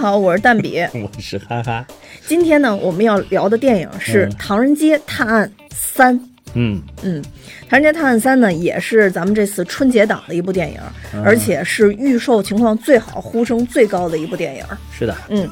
[0.00, 0.78] 家好，我是蛋比。
[0.96, 1.86] 我是哈哈。
[2.26, 6.18] 今天呢，我们要聊的电影是嗯《唐人街探案三》。
[6.54, 7.22] 嗯，嗯，
[7.68, 10.80] 《唐人街探案三》呢，也是咱们这次春节档的一部电影，
[11.12, 14.64] 嗯而且是预售情况最好、呼声最高的一部电影。
[14.90, 15.14] 是的。
[15.28, 15.46] 嗯，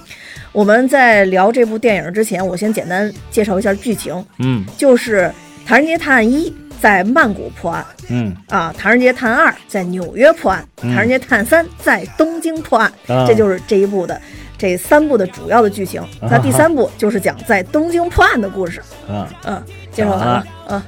[0.53, 5.25] 我们在聊这部电影之前，我先简单介绍一下剧情，嗯就是
[5.67, 7.85] 《唐人街探案一》在曼谷破案。
[8.09, 14.21] 嗯啊，《唐人街探案二》在纽约破案，嗯唐人街探案三》在东京破案，啊这就是这一部的
[14.57, 16.01] 这三部的主要的剧情。
[16.01, 18.81] 啊那第三部就是讲在东京破案的故事。
[19.09, 20.47] 啊，嗯，介绍完了。
[20.69, 20.83] 嗯，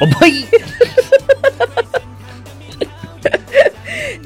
[0.00, 0.30] 我呸！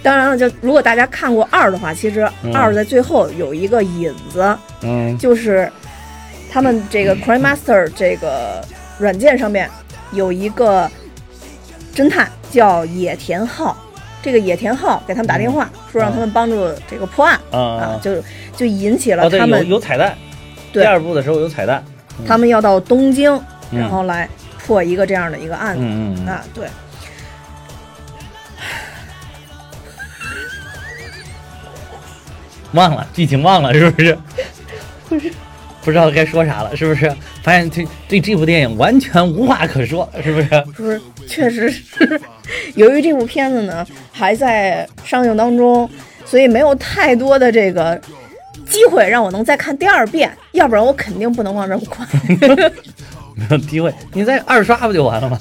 [0.02, 5.70] 当然了，就如果大家看过二的话，其实嗯二在最后有一个引子，嗯就是
[6.50, 8.64] 他们这个 Crime Master 这个
[8.98, 9.68] 软件上面
[10.12, 10.91] 有一个
[11.95, 13.77] 侦探叫野田浩。
[14.20, 18.20] 这个野田浩给他们打电话，说让他们帮助这个破案啊啊，就
[18.56, 20.17] 就引起了他们有彩蛋。
[20.73, 21.83] 对第二部的时候有彩蛋。
[22.27, 23.33] 他们要到东京，
[23.70, 26.29] 嗯然后来破一个这样的一个案子。
[26.29, 26.67] 啊，对。
[32.73, 34.19] 忘了剧情忘了是不是？
[35.09, 35.33] 不是，
[35.89, 37.11] 不知道该说啥了，是不是？
[37.42, 40.48] 发现对对这部电影完全无话可说，是不是？
[40.77, 42.20] 不是，确实是，
[42.75, 45.89] 由于这部片子呢还在上映当中，
[46.27, 47.98] 所以没有太多的这个
[48.67, 52.06] 机会让我能再看第二遍，要不然我肯定不能往这儿看。
[53.34, 55.39] 没有机会，你再二刷不就完了吗？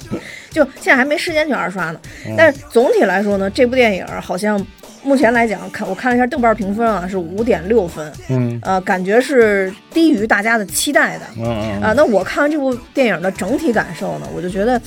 [0.50, 2.00] 就现在还没时间去二刷呢。
[2.26, 4.58] 嗯但是总体来说呢，这部电影好像
[5.02, 11.24] 目前来讲，看我看了一下豆瓣评分啊，是五点六分，嗯呃，感觉是低于大家的期待的。
[11.36, 14.80] 嗯嗯啊，那我看完这部电影的整体感受呢，我就觉得，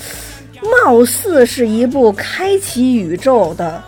[0.86, 3.82] 貌似是一部开启宇宙的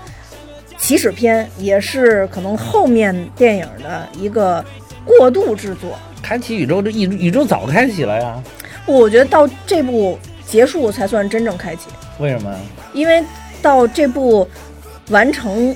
[0.78, 4.64] 起始篇，也是可能后面电影的一个
[5.06, 5.97] 过渡制作。
[6.22, 8.42] 开启宇宙，这宇宇宙早开启了呀？
[8.86, 11.88] 我觉得到这部结束才算真正开启，
[12.20, 12.58] 为什么呀？
[12.94, 13.24] 因为
[13.62, 14.47] 到这部
[15.09, 15.76] 完成，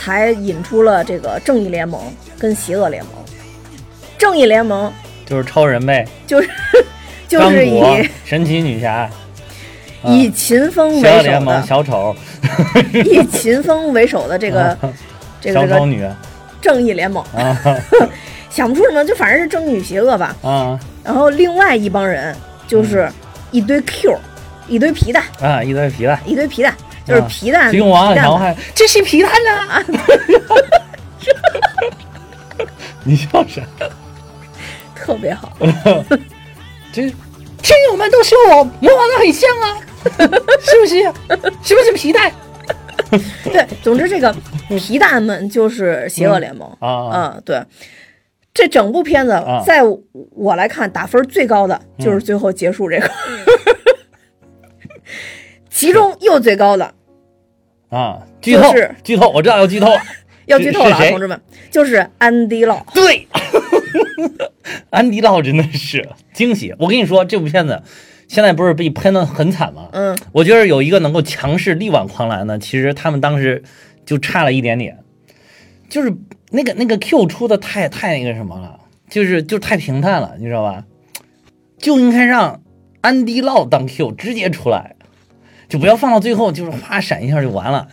[0.00, 2.00] 才引出了这个正义联盟
[2.38, 3.12] 跟邪恶联盟。
[4.16, 4.90] 正义联盟
[5.26, 6.48] 就是超人呗，就是
[7.28, 9.10] 就是以、神奇女侠，啊
[10.08, 12.16] 以秦风为首联盟的，小丑，
[13.04, 14.76] 以秦风为首的这个
[15.38, 16.08] 这个这个女。
[16.62, 17.58] 正义联盟，啊。
[18.50, 20.34] 想不出什么，就反正是正义与邪恶吧。
[20.42, 20.80] 啊。
[21.04, 22.34] 然后另外一帮人
[22.66, 23.10] 就是
[23.50, 24.18] 一堆 Q，
[24.68, 25.62] 一堆皮蛋，啊！
[25.62, 26.74] 一堆皮蛋，一堆皮蛋，
[27.10, 27.70] 就是啊皮蛋。
[27.70, 29.82] 金王皮蛋们然后还这是皮蛋呐！
[33.04, 33.62] 你笑啥？
[34.94, 35.50] 特别好，
[36.92, 37.02] 这
[37.62, 39.78] 听友们都说我模仿的很像啊，
[40.60, 41.02] 是不是？
[41.62, 42.30] 是不是皮蛋
[43.44, 44.32] 对，总之这个
[44.78, 46.68] 皮蛋们就是邪恶联盟。
[46.80, 47.32] 啊？
[47.34, 47.60] 嗯，对。
[48.52, 49.80] 这整部片子啊，在
[50.32, 53.10] 我来看，打分最高的就是最后结束这个，
[55.70, 56.92] 其中又最高的
[57.90, 58.22] 啊！
[58.40, 60.00] 剧透就是，剧透，我知道要剧透了。
[60.46, 61.40] 要剧透了啊，同志们，
[61.70, 62.84] 就是安迪洛。
[62.92, 63.28] 对，
[64.90, 66.74] 安迪洛真的是惊喜。
[66.78, 67.80] 我跟你说，这部片子
[68.26, 69.88] 现在不是被喷的很惨吗？
[69.92, 73.62] 嗯，我觉得有一个能够强势力挽狂澜的，其实他们当时
[74.04, 74.98] 就差了一点点，
[75.88, 76.12] 就是
[76.50, 80.84] 那个那个 Q 出的太太那个什么了，就是就太平淡了，你知道吧？
[81.78, 82.60] 就应该让
[83.02, 84.96] 安迪洛当 Q 直接出来，
[85.70, 87.88] 就不要放到最后，就是哗闪一下就完了。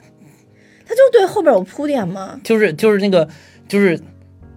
[0.85, 2.37] 他就对后边有铺垫嘛。
[2.43, 3.25] 就是就是那个
[3.69, 3.97] 就是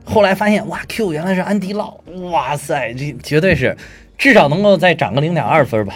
[0.05, 1.97] 后来发现哇 Q 原来是安迪老，
[2.33, 3.77] 哇塞，这绝对是
[4.19, 5.95] 至少能够再涨个零点二分吧，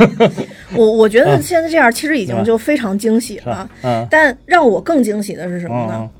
[0.74, 3.68] 我我觉得嗯现在这样其实已经嗯就非常惊喜了？
[3.82, 5.94] 嗯但让我更惊喜的是什么呢？
[5.98, 6.10] 嗯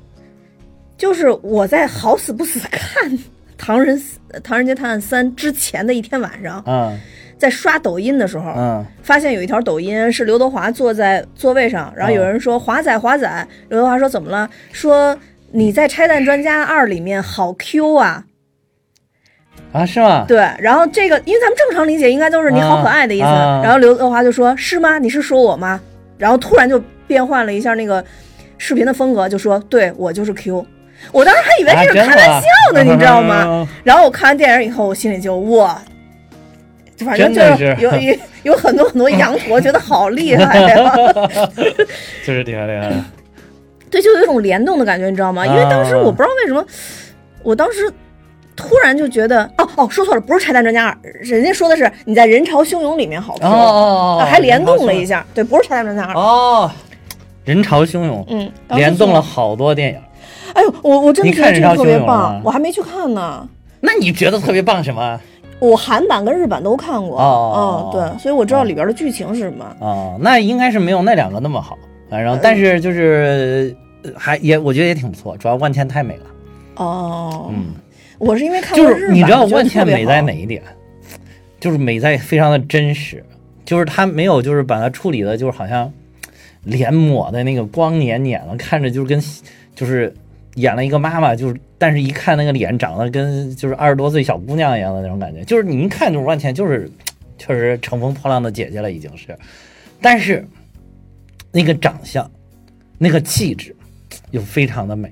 [0.97, 3.07] 就是我在好死不死看
[3.55, 4.01] 《唐人
[4.43, 6.99] 唐人街探案三》之前的一天晚上，嗯
[7.37, 14.49] 在刷抖音的时候，嗯发现有一条抖音是刘德华坐在座位上，然后有人说“华仔华仔”，刘德华说怎么了？
[14.71, 15.17] 说
[15.51, 18.23] 你在《拆弹专家二》里面好 Q 啊，
[19.71, 20.25] 啊是吗？
[20.27, 20.37] 对。
[20.59, 24.97] 然后这个因为咱们正常理解应该都是你好可爱的意思，啊啊然后刘德华就说是吗？
[24.99, 25.79] 你是说我吗？
[26.17, 28.03] 然后突然就变换了一下那个
[28.57, 30.65] 视频的风格，就说对我就是 Q。
[31.11, 33.43] 我当时还以为啊这是开玩笑呢， 你知道吗？
[33.45, 35.96] 嗯然后我看完电影以后，我心里就哇，就
[37.05, 40.91] 反正就是有有有很多很多羊驼， 觉得好厉害呀、
[42.25, 42.91] 就是厉害厉害。
[43.89, 45.45] 对，就有一种联动的感觉，你知道吗？
[45.45, 46.65] 因为当时啊我不知道为什么，
[47.43, 47.89] 我当时
[48.55, 53.49] 突然就觉得，哦哦，说错了，不是拆弹专家二，人家说的是你在人潮汹涌里面好 Q，、哦
[54.21, 56.71] 哦还联动了一下，对，不是拆弹专家二，哦，
[57.45, 59.95] 人潮汹涌，嗯，联动了好多电影。
[59.97, 60.03] 啊，
[60.55, 63.47] 哎呦，我我真的觉得这个特别棒我还没去看呢。
[63.79, 65.19] 那你觉得特别棒什么？
[65.59, 69.75] 我韩版跟日版都看过，哦哦，对，所以我知道里边的剧情是什么。
[69.79, 71.77] 哦，那应该是没有那两个那么好，
[72.09, 76.25] 反正但是就是呃还也我觉得也挺不错，主要万茜太美了。
[76.75, 77.73] 哦，嗯，
[78.19, 80.61] 我是因为看就是过日版，觉得你知道万茜美在哪一点？
[81.59, 83.25] 就是美在非常的真实，
[83.65, 85.91] 就是她没有就是把它处理的，就是好像
[86.65, 89.19] 脸抹的那个光黏黏了，看着就是跟
[89.73, 90.13] 就是
[90.57, 96.89] 演了一个妈妈，就是但是一看那个脸长得跟就是二十多岁小姑娘一样的那种感觉，就是你一看就是万茜就是
[97.37, 99.37] 确实乘风破浪的姐姐了已经是，
[100.01, 100.45] 但是
[101.51, 102.29] 那个长相，
[102.97, 103.75] 那个气质
[104.31, 105.11] 又非常的美。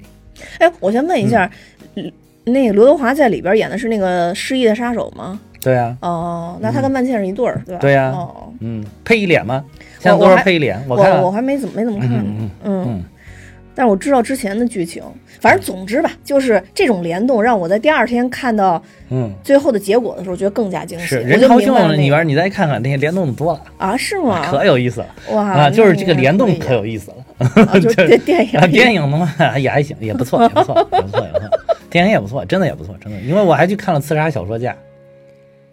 [0.59, 1.49] 哎，我先问一下，
[1.95, 2.11] 嗯
[2.43, 5.39] 那个刘德华在里边演的是那个失忆的杀手吗？
[5.61, 7.79] 对啊，哦，那他跟万茜是一对儿，对吧？
[7.81, 9.65] 对呀哦，嗯，配一脸吗？
[9.99, 13.03] 现在都是配一脸，我看了我还没怎么没怎么看嗯嗯
[13.75, 15.03] 但是我知道之前的剧情，
[15.41, 21.05] 反正总之吧，就是这种联动让我在第二天看到嗯，最后的结果的时候，觉得更加惊喜。
[21.05, 24.49] 是人潮汹涌里边，你再看看那些联动的多了，啊，是吗？
[24.49, 25.69] 可有意思了哇啊！
[25.69, 27.17] 就是这个联动可有意思了。
[27.37, 31.49] 啊，就 是这电影啊，电影的嘛 也还行，也不错， 也不错，也不错，也不错。
[31.89, 33.19] 电影也不错，真的也不错，真的。
[33.19, 34.71] 因为我还去看了《刺杀小说家》，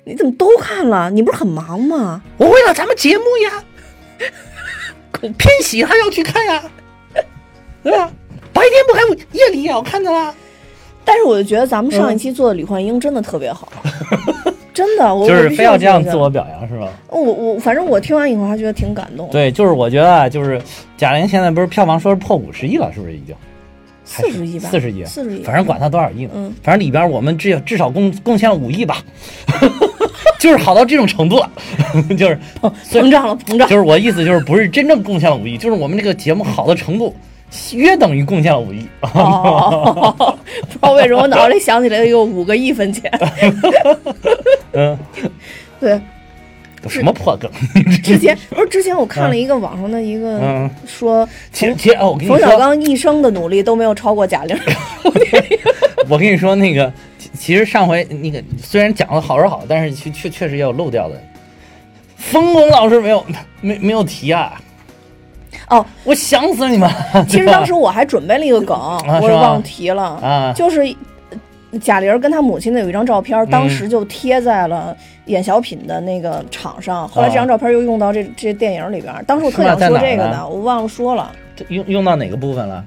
[0.05, 1.09] 你怎么都看了？
[1.11, 2.23] 你不是很忙吗？
[2.37, 3.65] 我为了咱们节目呀，
[5.21, 6.63] 偏喜还要去看呀，
[7.83, 8.11] 对吧？
[8.53, 10.33] 白天不看，夜里也要看的啦。
[11.05, 13.73] 但是我就觉得咱们上一期做的李焕英真的特别好，
[14.73, 16.89] 真的，我就是非要这样自我表扬是吧？
[17.09, 20.61] 我我反正我听完以后还觉得挺感动。，对，就是我觉得啊，就是
[20.97, 23.35] 贾玲现在不是票房说是破五十亿了，是不是已经？
[24.05, 28.99] 四十亿吧，四十亿，四十亿，反正管它多少亿呢，嗯反正里边我们至至少贡贡献了五亿吧，
[30.39, 31.51] 就是好到这种程度了，
[32.17, 33.77] 就是膨胀了，膨胀就。
[33.77, 37.15] 是我意思就是不是真正贡献了五亿，就是我们这个节目好的程度
[37.75, 38.87] 约等于贡献了五亿。
[39.01, 40.15] 哦，
[40.69, 43.11] 不知道为什么我脑子里想起来有五个亿分钱。
[44.73, 44.99] 嗯，
[45.79, 46.01] 对，
[46.83, 47.51] 有什么破梗？
[48.03, 54.57] 之前 不是之前我看了一个网上的一个嗯说，其实其实哦，我跟你冯小，刚一生的努力都没有超过贾玲。
[56.09, 61.23] 我跟你说那个，其其实上回那个虽然讲的好是好，但是确确确实也有漏掉的。
[62.17, 63.25] 冯巩老师没有
[63.61, 64.61] 没没有提啊，
[65.73, 66.91] 哦，我想死你们！
[67.27, 68.77] 其实当时 我还准备了一个梗，
[69.21, 70.83] 我也忘了提了，啊，就是
[71.71, 74.95] 呃贾玲跟她母亲的有一张照片，当时就贴在了
[75.27, 77.09] 演小品的那个场上。
[77.09, 81.33] 后来这张照片又用到这这电影里边，当时我特想说这个的，我忘了说了。
[81.57, 82.85] 这用用到哪个部分了？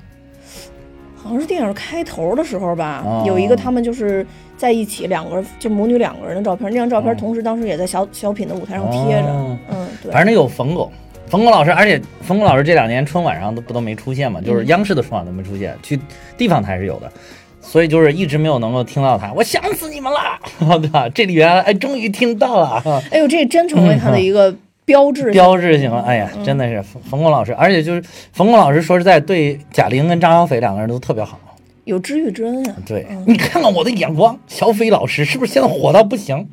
[1.15, 4.23] 好像是电影开头的时候吧，哦有一个他们就是
[4.55, 6.69] 在一起，两个人就母女两个人的照片。
[6.69, 9.27] 那张照片哦同时当时也在小小品的舞台上贴着。
[9.29, 10.11] 哦嗯，对。
[10.11, 10.91] 反正有冯巩，
[11.27, 15.99] 冯巩老师，而且冯巩老师这两年春晚上都不都没出现嘛，就是嗯央视的春晚都没出现，去
[16.37, 17.11] 地方台是有的，
[17.59, 19.33] 所以就是一直没有能够听到他。
[19.33, 20.39] 我想死你们啦，
[20.79, 21.09] 对吧？
[21.09, 24.55] 这里边哎，终于听到了，啊哎呦，这真成为他的一个
[24.85, 25.31] 标志性。
[25.31, 26.01] 标志性了。
[26.03, 31.39] 哎呀，嗯真的是冯冯巩老师，而且就是冯巩老师，说实在，对贾玲跟张小斐两个人都特别好。
[31.85, 36.47] 有知遇之恩啊、对你看看我的眼光，小斐老师是不是现在火到不行？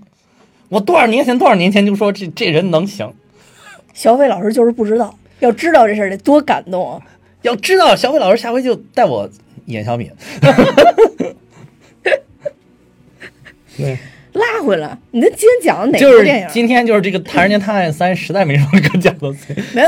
[0.69, 3.11] 我多少年前多少年前就说这这人能行，
[3.95, 7.01] 小斐老师就是不知道，要知道这事儿得多感动啊！
[7.43, 9.29] 要知道小斐老师下回就带我
[9.67, 10.11] 演小品。
[13.77, 13.99] 对，
[14.35, 16.47] 拉回来，你那今天讲的哪就是部电影？
[16.51, 19.33] 今天就是这个《唐人街探案三》实在没什么可讲的，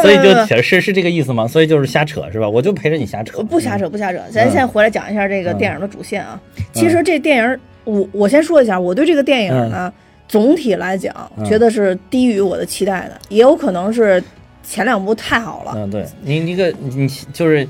[0.03, 1.47] 所以就扯是是这个意思吗？
[1.47, 2.49] 所以就是瞎扯是吧？
[2.49, 4.19] 我就陪着你瞎扯，呃不瞎扯，不瞎扯。
[4.31, 6.41] 咱现在回来讲一下这个嗯电影的主线啊。
[6.73, 9.93] 其实这电影，我我先说一下，我对这个电影呢，
[10.35, 14.21] 总体来讲，嗯觉得是低于我的期待的，也有可能是
[14.65, 15.75] 前两部太好了。
[15.77, 17.65] 嗯，对你你个你就是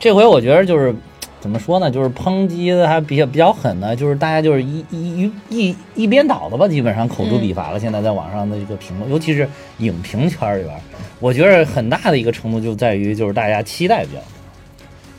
[0.00, 0.92] 这回我觉得就是
[1.40, 7.78] 怎么说呢，就是抨击的还比较比较狠的，就是大家就是一一一一一边倒的吧，基本上口诛笔伐了。
[7.78, 10.76] 现在在网上的一个评论，尤其是影评圈里边，
[11.20, 14.26] 我觉得很大的一个程度就在于就是大家期待比较高，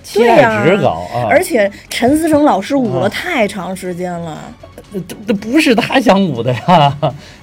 [0.03, 4.53] 期待值高啊，而且陈思诚老师捂了啊太长时间了，
[5.07, 6.97] 这这不是他想舞的呀，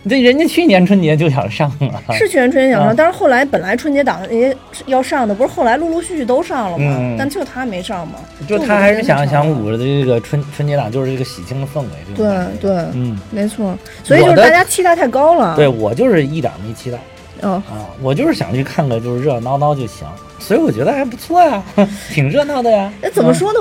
[0.08, 6.96] 这人家去年春节就想上啊，是去年春节想啊上，但是后来本来春节档人家要上的，不是后来陆陆续续都上了吗？
[6.98, 8.14] 嗯但就他没上嘛，
[8.48, 9.60] 就他还是想想捂。
[9.60, 12.26] 捂着这个春春节档，就是这个喜庆的氛围，对
[12.60, 13.18] 对，嗯。
[13.30, 15.54] 没错，所以就是大家期待太高了。
[15.54, 16.98] 对，我就是一点没期待
[17.42, 20.06] 嗯，啊，我就是想去看个就是热热闹闹就行，
[20.38, 21.62] 所以我觉得还不错呀，
[22.12, 22.90] 挺热闹的呀。
[23.02, 23.34] 那怎么嗯？
[23.34, 23.58] 说呢？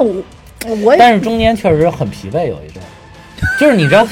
[0.67, 2.83] 我我也但是中间确实很疲惫，有一阵，
[3.59, 4.05] 就是你知道，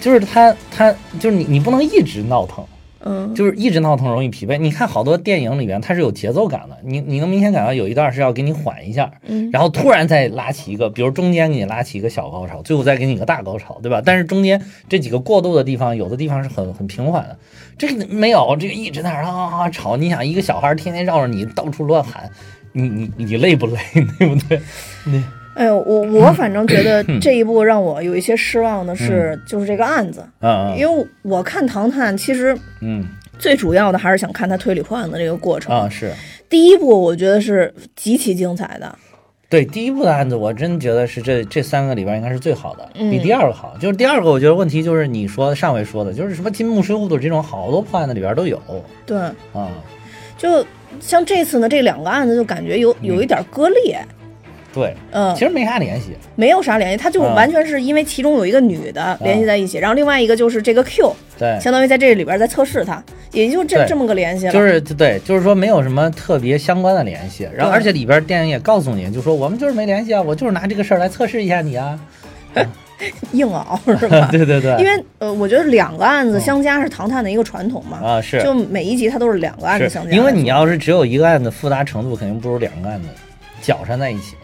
[0.00, 2.64] 就是他他就是你你不能一直闹腾，
[3.04, 4.56] 嗯就是一直闹腾容易疲惫。
[4.56, 14.02] 你看好多电影里边它是有节奏感的，你你能明显感到有一段是要给你缓一下，嗯然后突然再拉起一个，比如中间给你拉起一个小高潮，最后再给你一个大高潮，对吧？
[14.04, 17.36] 但是中间这几个过渡的地方，有的地方是很很平缓的，
[17.76, 19.96] 这个没有，这个一直在那儿啊啊啊吵。
[19.96, 22.30] 你想一个小孩天天绕着你到处乱喊，
[22.72, 23.78] 你你你累不累，
[24.18, 24.60] 对不对？
[25.04, 25.22] 对，
[25.58, 33.04] 哎呦，我我反正觉得这一部让我有一些失望的是，就是这个案子，嗯因为我看《唐探》，其实嗯
[33.40, 35.74] 最主要的还是想看他推理破案的这个过程。
[35.74, 36.12] 嗯啊是。
[36.48, 38.96] 第一部我觉得是极其精彩的，
[39.48, 43.76] 对第一部的案子，我真觉得是这这三个里边应该是最好的，嗯比第二个好。
[43.80, 48.62] 就是第二个，我觉得问题就是你说上回说的，就是什么金木水火土这种好多破案的里边都有
[49.04, 49.18] 对，
[49.52, 49.68] 啊。
[50.38, 50.64] 就
[51.00, 53.98] 像这次呢，这两个案子就感觉有有一点割裂，
[54.78, 56.12] 对，嗯其，实没啥联系。
[56.36, 64.52] 没有啥联系，他就嗯完全是因为其中有一个女的联系在一起，然后另外一个就是这个 Q，对，相当于在这里边在测试他，也就这这么个联系了。
[64.52, 67.48] 就是对，就是说没有什么特别相关的联系。
[67.54, 71.98] 然后而且里边电影也告诉你，就说我们就是没联系啊，我就是拿这个事儿来测试一下你啊。
[73.30, 74.26] 硬熬是吧？
[74.32, 80.10] 对对对，因为呃，我觉得两个案子相加是唐探的一个传统嘛，啊是就每一集它都是两个案子相加。
[80.10, 83.08] 因为你要是只有一个案子，复杂程度肯定不如两个案子
[83.62, 84.34] 搅缠在一起。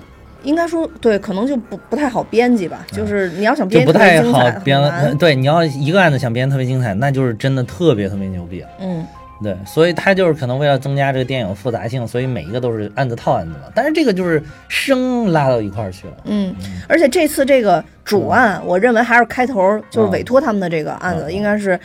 [0.44, 5.14] 应该说对，可能就不不太好编辑吧，就是你要想编就不太好编了。
[5.16, 8.64] 对，你要一个案子想编得特别精彩，那就是真的特别特别牛逼。
[8.78, 9.04] 嗯，
[9.42, 13.70] 对，所以他就是可能为了增加这个电影复杂性，所以每一个都是案子套案子嘛。
[13.74, 16.14] 但是这个就是生拉到一块儿去了。
[16.24, 16.54] 嗯，
[16.88, 21.78] 而且这次这个主案，我认为还是开头就是嗯委托他们的这个案子，嗯应该是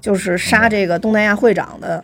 [0.00, 2.02] 就是杀这个东南亚会长的。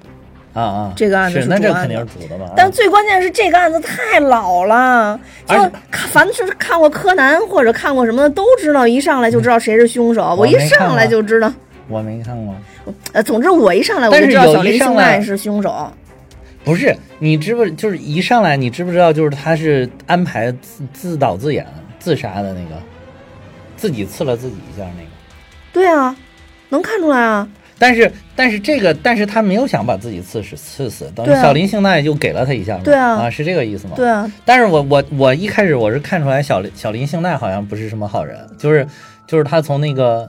[0.58, 2.50] 啊啊，这个案子是那是主案这肯定是主的嘛。
[2.56, 5.54] 但最关键是这个案子太老了，就
[5.90, 10.34] 看凡是看过柯南或者看过什么的都知道，一上来就知道谁是凶手。
[10.36, 11.52] 我一上来就知道，
[11.86, 12.54] 我没看过。
[13.12, 15.92] 呃，总之我一上来我就知道小林幸一上来奈是凶手。
[16.64, 21.64] 不是，你知不就是一上来你知不知道就是他是安排自自导自演
[21.98, 22.82] 自杀的那个，
[23.76, 25.08] 自己刺了自己一下那个。
[25.72, 26.16] 对啊，
[26.70, 27.48] 能看出来啊。
[27.78, 32.76] 但是但是这个但是他没有想把自己刺死刺死，等于小林幸奈就给了他一下。
[32.78, 33.94] 对啊啊是这个意思吗？
[33.97, 38.87] 对啊，但是我我我一开始我是看出来小林小林幸奈好像不是什么好人，就是
[39.26, 40.28] 就是他从那个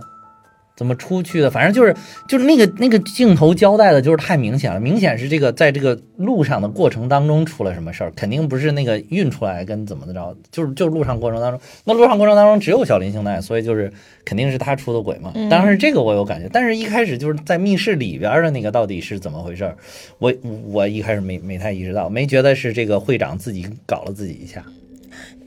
[0.80, 1.94] 怎么出去的，反正就是
[2.26, 13.92] 就是那个那个镜头交代的就是太明显了，明显是这个在这个路上的过程当中出了什么事儿，肯定不是那个运出来跟怎么的着，就是就是路上过程当中，那路上过程当中只有小林幸奈，所以就是
[14.24, 15.34] 肯定是他出的轨嘛。
[15.36, 19.76] 嗯当时这个我有感觉，但是一开始就是在密室里边的那个到底是怎么回事儿，
[20.18, 20.34] 我
[20.68, 24.64] 我一开始没没太意识到，没觉得是这个会长自己搞了自己一下。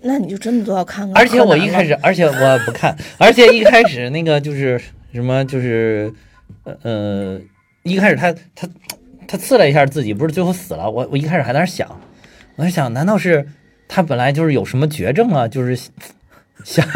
[0.05, 1.17] 那你就真的都要看看。
[1.17, 4.81] 而且我一开始，，而且我不看，而且一开始那个就是
[5.13, 6.13] 什么，就是
[6.65, 7.41] 呃呃，
[7.83, 8.69] 一开始他他
[9.29, 10.91] 他刺了一下自己，不是最后死了。
[10.91, 12.01] 我我一开始还在那想，
[12.57, 13.47] 我在想，难道是
[13.89, 15.47] 他本来就是有什么绝症啊？
[15.47, 15.79] 就是
[16.65, 16.87] 想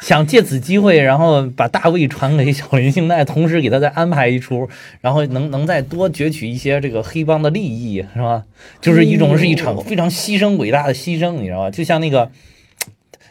[0.00, 4.68] 想借此机会，然后把大位传给小林幸奈，同时给他再安排一出，
[5.00, 8.44] 然后能能再多攫取一些这个黑帮的利益，是吧？
[8.80, 11.70] 就是一种是一场非常牺牲伟大的牺牲，你知道吧？
[11.70, 12.30] 就像那个。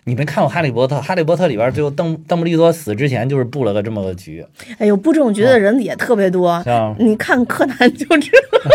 [0.10, 0.96] 你没看过《哈利波特》？
[1.02, 4.44] 《哈利波特》里边最后邓邓布利多死之前就是布了个这么个局，
[4.80, 6.62] 哎呦，布这种局的人也特别多。
[6.64, 8.72] 像你看柯南就知道。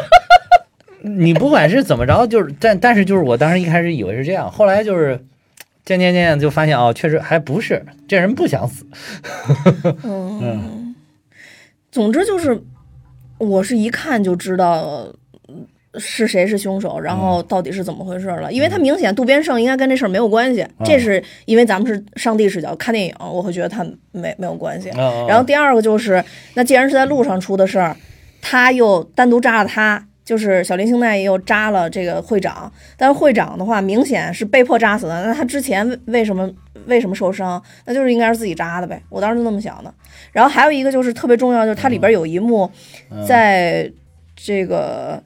[1.02, 5.22] 你不管是怎么着，就是但但是就是我当时一开始以为是这样，后来就是
[5.84, 8.86] 渐渐渐渐就发现哦，确实还不是这人不想死。
[10.02, 10.94] 嗯，
[11.92, 12.62] 总之就是，
[13.36, 15.14] 我是一看就知道嗯
[15.98, 18.52] 是谁是凶手，然后到底是怎么回事了。
[18.52, 24.90] 因为他明显渡边胜应该跟这事儿没有关系，这是因为咱们是上帝视角看电影，我会觉得他没没有关系。
[24.96, 26.22] 嗯然后第二个就是，
[26.54, 27.96] 那既然是在路上出的事儿，
[28.40, 30.06] 他又单独扎了他。
[30.24, 35.22] 就是小林星奈又扎了这个会长，但是会长的话明显是被迫扎死的。
[35.22, 36.50] 那他之前为为什么
[36.86, 37.62] 为什么受伤？
[37.84, 38.98] 那就是应该是自己扎的呗。
[39.10, 39.92] 我当时就那么想的。
[40.32, 42.70] 然后还有一个就是特别重要，就是它里边有一幕，
[43.10, 43.92] 嗯在
[44.34, 45.22] 这个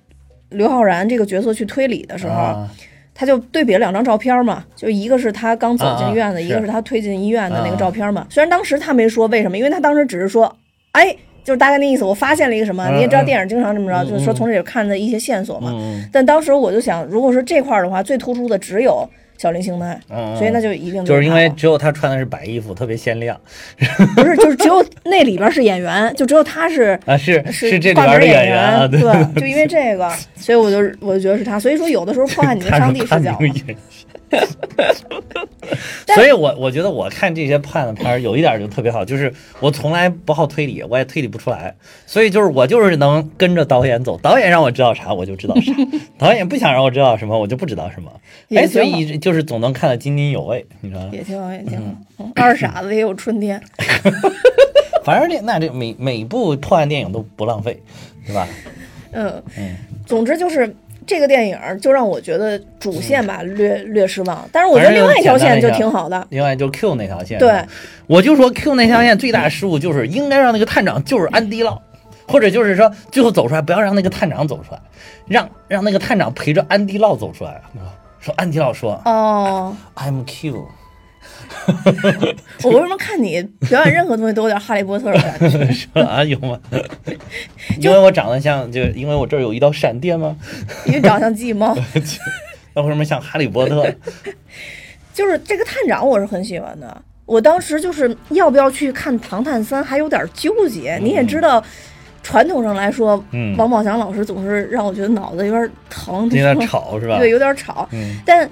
[0.50, 2.68] 刘昊然这个角色去推理的时候，啊
[3.20, 8.24] 他就对比了两张照片嘛，就一个是他刚走进院子，啊啊一个是他推进医院的那个啊照片嘛。
[8.30, 10.56] 虽然当时他没说为什么，因为他当时只是说，
[10.92, 11.12] 哎，
[11.42, 15.72] 就是大概那意思，我发现了一个什么，嗯你也知道电影经常这么着，嗯就是说从这里看的一些线索嘛。
[15.74, 19.04] 嗯但当时我就想，如果说这块儿的话，最突出的只有
[19.38, 23.40] 小林星奈，嗯，所以那就一定就是因为只有他穿的是白衣服，特别鲜亮。
[24.16, 31.58] 不是，就是只有那里边是演员， 就只有他是啊，是是这里边的演员啊，对，对，就因为这个，所以我就我就觉得是他。
[31.58, 33.38] 所以说，有的时候破坏你的上帝视角
[36.14, 41.74] 所以我我觉得我看这些破案的片儿有一点就特别好，就是我从来不好推理，我也推理不出来，
[42.06, 45.72] 所以就是我就是能跟着导演走，导演让我知道啥我就知道啥，
[46.18, 48.10] 导演不想让我知道什么我就不知道什么，
[48.50, 51.10] 哎，所以就是总能看得津津有味，你知道吗？
[51.12, 51.84] 也挺好，也挺好。
[52.18, 53.62] 嗯二傻子也有春天。
[55.04, 57.80] 反正这那这每每部破案电影都不浪费，
[58.26, 58.46] 是吧？
[59.12, 60.74] 嗯嗯，总之就是
[61.08, 66.24] 这个电影就让我觉得主线吧略略失望，但是我觉得另外一条线就挺好的。
[66.28, 67.64] 另外就是 Q 那条线，对，
[68.06, 71.82] 我就说 Q 那条线最大的失误就是应该让那个探长就是安迪洛，
[72.28, 74.80] 或者就是说最后走出来不要让那个探长走出来，
[75.26, 77.58] 让让那个探长陪着安迪洛走出来，
[78.20, 80.62] 说安迪洛说哦，I'm Q，
[82.64, 85.72] 我为什么看你表演任何东西都有点哈利波特的感觉？
[85.72, 86.58] 说啊有吗？
[87.80, 90.36] 因为我长得像，就因为我这儿有一道闪电吗？
[90.86, 91.76] 因为长得像季猫。
[92.74, 93.84] 那为什么像哈利波特？
[95.12, 97.02] 就是这个探长，我是很喜欢的。
[97.26, 100.98] 我当时就是要不要去看《唐探三》，还有点纠结。
[101.02, 101.62] 你也知道，
[102.22, 107.18] 传统上来说，嗯王宝强老师总是让我觉得脑子有点疼，有点吵是吧？
[107.18, 107.86] 对，有点吵。
[107.92, 108.48] 嗯但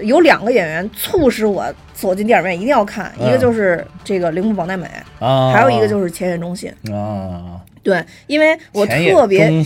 [0.00, 3.28] 有两个演员促使我走进电影院一定要看，嗯。
[3.28, 4.88] 一个就是这个铃木保奈美，
[5.20, 6.72] 啊，还有一个就是前野忠信。
[6.92, 9.64] 啊，对，因为我特别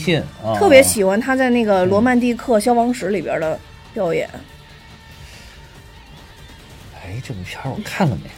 [0.58, 3.58] 特别喜欢他在那个《罗曼蒂克消亡史》里边的
[3.94, 4.28] 表演。
[6.94, 8.30] 哎，这部片儿我看了没？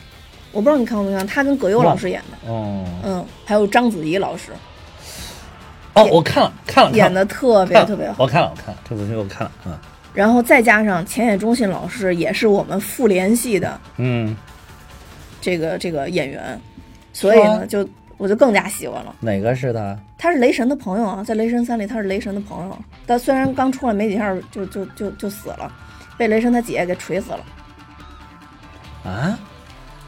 [0.52, 2.84] 我不知道你看过没看，他跟葛优老师演的，哦。
[3.02, 4.52] 嗯，还有章子怡老师。
[5.94, 8.16] 哦，我看了看了，演的特别特别好。
[8.18, 9.80] 我看了，我看了这部剧，我看了啊，
[10.14, 14.36] 然后再加上浅野忠信老师也是我们复联系的嗯，
[15.40, 16.60] 这个这个演员，
[17.12, 19.14] 所以呢，就我就更加喜欢了。
[19.20, 19.98] 哪个是他？
[20.16, 25.72] 他是雷神的朋友啊，在雷神三里他是雷神的朋友，但虽然刚出来没几下就就就就死了，
[26.16, 27.40] 被雷神他姐给锤死了。
[29.04, 29.38] 啊？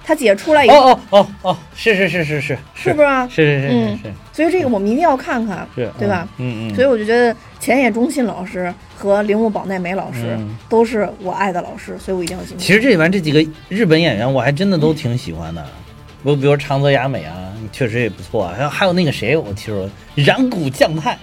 [0.03, 3.29] 他姐出来以后，哦哦哦哦，是是是是是是不是啊？
[3.29, 6.27] 是是是是嗯是所以这个我们一定要看看，是，对吧？
[6.39, 12.65] 嗯嗯，所以我就觉得前野忠信老师和铃木保奈美老师嗯都是我爱的老师，所以我一定要进去。
[12.65, 15.65] 其实这里面这几个日本演员，我还真的都挺喜欢的。
[16.23, 18.55] 我比如长泽雅美啊，确实也不错啊。
[18.57, 21.17] 还有还有那个谁，我听说染谷将太，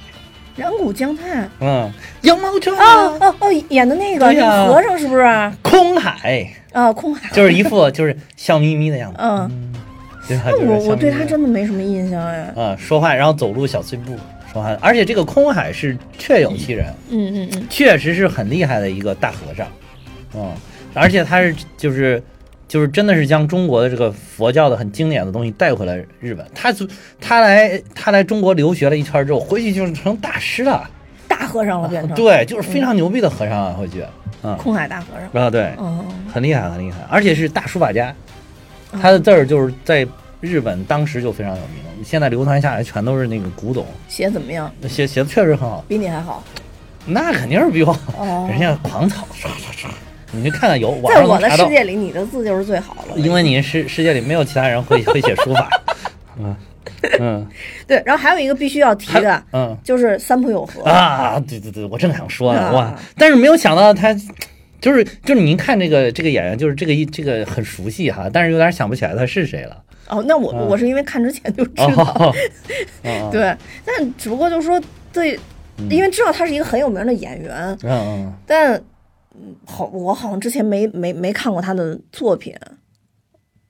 [0.55, 4.25] 染谷将太，嗯，羊毛穿哦哦哦，演的那个
[4.67, 5.21] 和尚是不是？
[5.21, 7.29] 啊，空海啊，空海。
[7.35, 9.73] 就是一副 就是笑眯眯的样子，嗯？
[10.29, 12.53] 那就是我我对他真的没什么印象哎。
[12.55, 14.17] 啊、说话，然后走路小碎步
[14.81, 19.67] 而且这个空海是确有其人，嗯嗯嗯，确实是很厉害的一个大和尚，
[20.35, 20.53] 嗯，
[20.93, 22.21] 而且他是就是
[22.67, 26.87] 就是真的是将中国的这个佛教的很经典的东西带回来日本，他就
[27.19, 30.89] 他来他来中国留学了一圈之后，回去就是成大师了，
[31.27, 32.15] 大和尚了变成。
[32.15, 34.03] 对，就是非常牛逼的和尚啊，回去，
[34.43, 35.43] 嗯，空海大和尚。
[35.43, 38.13] 啊对，嗯，很厉害很厉害，而且是大书法家，
[39.01, 40.05] 他的字儿就是在
[40.39, 43.85] 日本当时就非常有名，现在流传下来全都是那个古董。
[44.07, 44.71] 写怎么样？
[44.87, 46.43] 写写的确实很好，比你还好。
[47.05, 49.89] 那肯定是比我，哦人家狂草刷刷刷，
[50.31, 53.17] 你就看看有网在我的世界里，你的字就是最好了。
[53.17, 55.69] 因为你世世界里没有其他人会会写书法，
[56.37, 56.55] 嗯
[57.19, 57.47] 嗯
[57.87, 60.83] 对，然后还有一个必须要提的，嗯就是三浦友和。
[60.83, 64.15] 啊，对对对，我正想说呢，啊哇，但是没有想到他。
[64.79, 69.75] 就是就是您看这个这个演员，就是这个一这个很熟悉哈，但是有点想不起来他是谁了。
[70.09, 71.87] 哦，那我嗯我是因为看之前就知道。
[72.19, 72.33] 哦，
[73.03, 75.39] 哦，对，但只不过就是说对，
[75.89, 78.73] 因为知道他是一个很有名的演员，嗯嗯但
[79.35, 82.55] 嗯好，我好像之前没没没看过他的作品。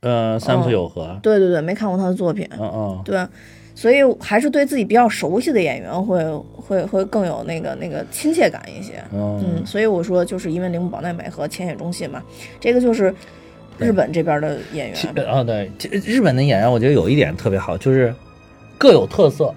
[0.02, 2.48] 呃，三浦友和，对对对，没看过他的作品。
[2.60, 3.28] 嗯嗯对，
[3.74, 6.24] 所以还是对自己比较熟悉的演员会
[6.56, 9.04] 会会更有那个那个亲切感一些。
[9.12, 12.24] 嗯嗯，所以我说就是因为铃木保奈美和浅野忠信嘛，
[12.60, 13.14] 这个就是
[13.80, 15.26] 日本这边的演员。
[15.28, 18.14] 啊，对，其日本的演员，我觉得有一点特别好，就是
[18.78, 19.54] 各有特色。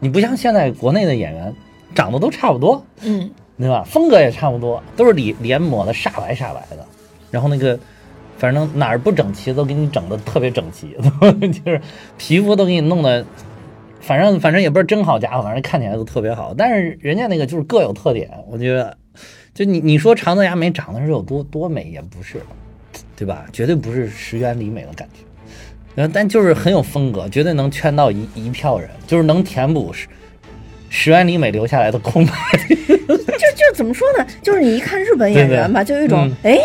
[0.00, 1.52] 你不像现在国内的演员，
[1.94, 3.82] 长得都差不多，嗯，对吧？
[3.84, 6.86] 风格也差不多，都是脸脸抹的煞白煞白的，
[7.32, 7.76] 然后那个
[8.36, 10.94] 反正哪儿不整齐都给你整的特别整齐，
[11.64, 11.80] 就是
[12.16, 13.26] 皮肤都给你弄的，
[14.00, 16.54] 反正反正也不是真好家伙，反正看起来都特别好。
[16.56, 18.96] 但是人家那个就是各有特点，我觉得，
[19.52, 22.40] 就你你说长泽雅美长得是有多多美也不是，
[23.18, 23.44] 对吧？
[23.52, 25.20] 绝对不是石原里美的感觉。
[25.94, 30.06] 然后，但就是很有风格，绝对能圈到一一票人，就是能填补石
[30.88, 32.32] 石原里美留下来的空白。
[32.78, 34.24] 就就怎么说呢？
[34.40, 36.58] 就是你一看日本演员吧，就有一种嗯哎，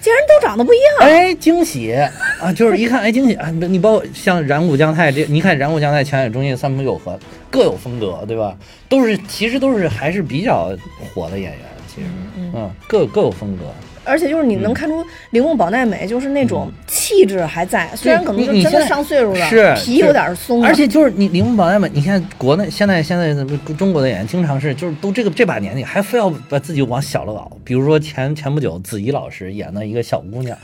[0.00, 1.08] 竟然都长得不一样。
[1.08, 1.94] 哎，惊喜
[2.40, 2.52] 啊！
[2.52, 3.48] 就是一看，哎，惊喜啊！
[3.50, 7.18] 你包括像染谷将太这，你看染谷将太、前野忠信、三浦友和
[7.50, 8.54] 各有风格，对吧？
[8.88, 10.76] 都是其实都是还是比较
[11.14, 12.06] 火的演员，其实，
[12.36, 13.64] 嗯嗯，各各有风格。
[14.04, 23.44] 而且就是你能看出铃木保奈美就是那种气质还在，虽然可能就真的上岁数了，是皮有点松了，而且就是你铃木保奈美，你看国内现在现在的
[23.76, 30.56] 中国的演员经常是就是都这个这把年纪还非要把自己往小了搞，比如说前前不久子怡老师演的一个小姑娘，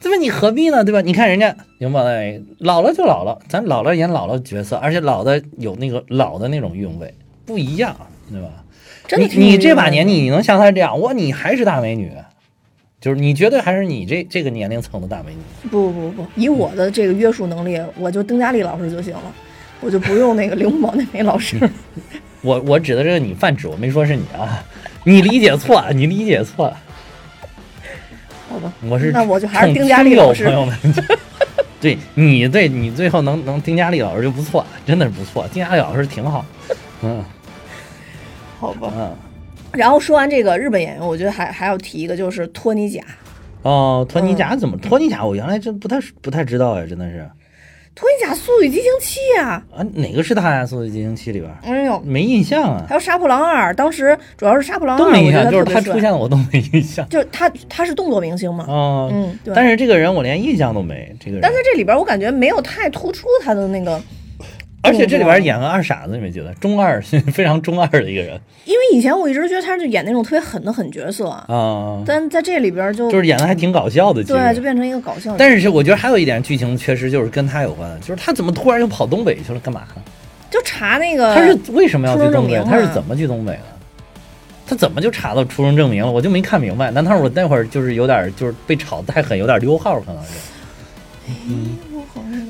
[0.00, 0.16] 对吧？
[0.18, 0.82] 你何必呢？
[0.84, 1.00] 对吧？
[1.00, 7.12] 你看人家铃木保奈美老了就老了，咱老了演老了角色，而且老的有那个老的那种韵味，
[7.44, 7.94] 不一样，
[8.30, 8.48] 对吧？
[9.06, 12.12] 真的你这把年纪，你能像她这样，哇，你还是大美女，
[13.00, 15.68] 就是你绝对还是你这这个年龄层的大美女。
[15.70, 19.32] 不不不，以我的这个约束能力，我就丁嘉丽老师就行了，
[19.80, 21.56] 我就不用那个铃木保奈美老师。
[22.42, 24.64] 我我指的这个你泛指，我没说是你啊，
[25.04, 26.76] 你理解错了，你理解错了，
[28.48, 30.76] 好吧，我是那我就还是丁嘉丽老师朋友们，
[31.80, 36.44] 对你对你最后能能丁嘉丽老师就不错，真的是不错，丁嘉丽老师挺好，
[37.02, 37.24] 嗯
[38.58, 38.92] 好吧。
[38.96, 39.16] 嗯。
[39.72, 43.00] 然后说完这个日本演员，我觉得还还要提一个，就是托尼贾。
[43.62, 44.76] 哦，托尼嗯贾怎么？
[44.78, 47.28] 托尼贾我原来真不太不太知道呀，真的是
[47.94, 50.62] 托尼贾《速度与激情七》啊，啊，哪个是他呀？
[50.66, 57.06] 《速度与激情七》里边哎呦，没印象啊，还有《杀破狼二》，当时主要是《杀破狼二都》，没印象，我觉得就是他出现了我都没印象。
[57.08, 59.52] 就是他他是动作明星嘛，哦，嗯，对。
[59.52, 61.40] 但是这个人我连印象都没，这个人。
[61.42, 64.00] 但在这里边，我感觉没有太突出他的那个，
[64.80, 66.54] 而且这里边演个二傻子，你没觉得？
[66.54, 74.62] 中二， 非常中二的一个人因为以前我一直觉得他是演那种特别狠的狠角色，啊，但在这里边就就是演的还挺搞笑的，对，就。
[74.62, 75.36] 变成一个搞笑的。
[75.38, 80.02] 但是我觉得还有一点剧情缺失，就是跟他有关，就是他怎么突然又跑东北去了，干嘛呢？
[80.50, 82.62] 就查那个他是为什么要去东北？
[82.64, 83.60] 他是怎么去东北的？
[84.66, 86.10] 他怎么就查到出生证明了？
[86.10, 86.90] 我就没看明白。
[86.90, 90.30] 难道我那会儿就是有点就是被炒得太狠，有点溜号，可能是。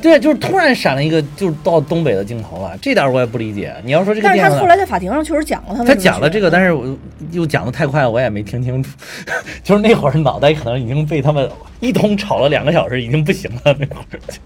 [0.01, 3.75] 对，就是突然闪了一个，就是到东北的镜头了，这点我也不理解。
[3.85, 6.97] 你要说这个但是他后来在法庭上确实讲了他讲了这个，但是我
[7.33, 8.91] 又讲的太快，我也没听清楚。
[9.63, 11.49] 就是那会儿脑袋可能已经被他们
[11.81, 13.61] 一通吵了两个小时，已经不行了。
[13.65, 14.39] 那会儿就是，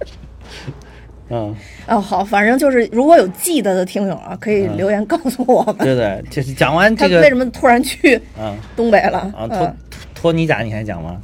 [1.28, 1.54] 嗯，
[1.86, 9.18] 哦好，反正就是如果有记得的听友啊，可以留言告诉我们，对对，就是讲完他这个为什么突然去啊东北了？
[9.36, 9.76] 啊托嗯，
[10.14, 11.18] 托尼贾，你还讲吗？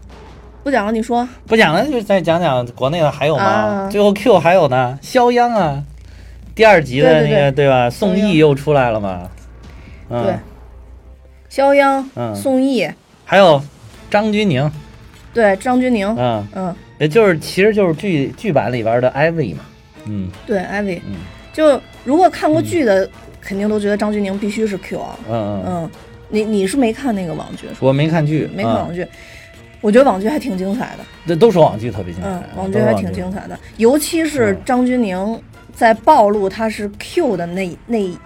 [0.63, 1.27] 不讲了，你说。
[1.47, 3.45] 不讲了，就再讲讲国内的还有吗？
[3.45, 3.89] 啊。
[3.91, 5.83] 最后 Q 还有呢，肖央啊，
[6.55, 7.91] 第二集的对对那个吧？
[7.91, 9.31] 宋轶又出来了嘛？
[10.11, 10.35] 嗯，对，
[11.49, 12.35] 肖央、嗯。
[12.35, 12.93] 宋轶，
[13.25, 13.63] 还有
[14.11, 14.71] 张钧甯，
[15.33, 19.61] 对张钧甯，嗯，嗯，也就是其实就是剧剧版里边的艾薇嘛，
[20.05, 20.31] 嗯。
[20.47, 21.15] 对艾薇嗯，
[21.53, 23.09] 就如果看过剧的，
[23.41, 25.19] 肯定都觉得张钧甯必须是 Q 啊。
[25.31, 25.91] 嗯嗯，嗯，
[26.29, 29.07] 你你是没看那个网剧，我没看剧，嗯没看网剧，
[29.81, 31.05] 我觉得网剧还挺精彩的。
[31.27, 35.39] 这都说网剧特别精彩，嗯，网剧还挺精彩的，尤其是嗯张钧甯
[35.75, 38.19] 在暴露他是 Q 的那那一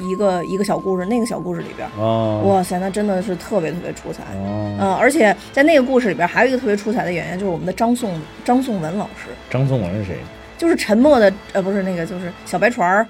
[0.00, 4.22] 一个一个小故事，那个小故事里边，哦哇塞，那真的是特别特别出彩。
[4.34, 10.16] 哦，嗯，而且在那个故事里边，还有一个特别出彩的演员，就是我们的张颂张颂文老师，张颂文是谁？
[10.56, 13.04] 就是沉默的呃，不是那个，就是小白船儿，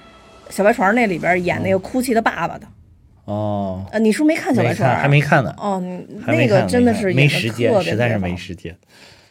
[0.48, 2.66] 小白船儿那里边演那个哭泣的爸爸的。
[3.24, 4.94] 哦，呃，你是不是没看小没白船儿？
[4.94, 5.82] 看，还没看呢，哦，
[6.26, 8.76] 那个真的是没时间实在是没时间。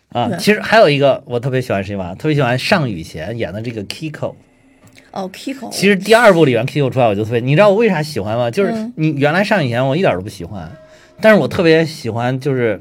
[0.10, 2.13] 啊，其实还有一个我特别喜欢谁吧？
[2.13, 4.36] 特别喜欢尚宇贤演的这个 Kiko。
[5.12, 5.69] 哦，Kiko。
[5.71, 8.49] 其实第二部里面 Kiko 出来，我就特别，你知道我为啥喜欢吗？
[8.49, 10.71] 就是嗯你原来尚宇贤我一点都不喜欢，
[11.19, 12.79] 但是我特别喜欢就是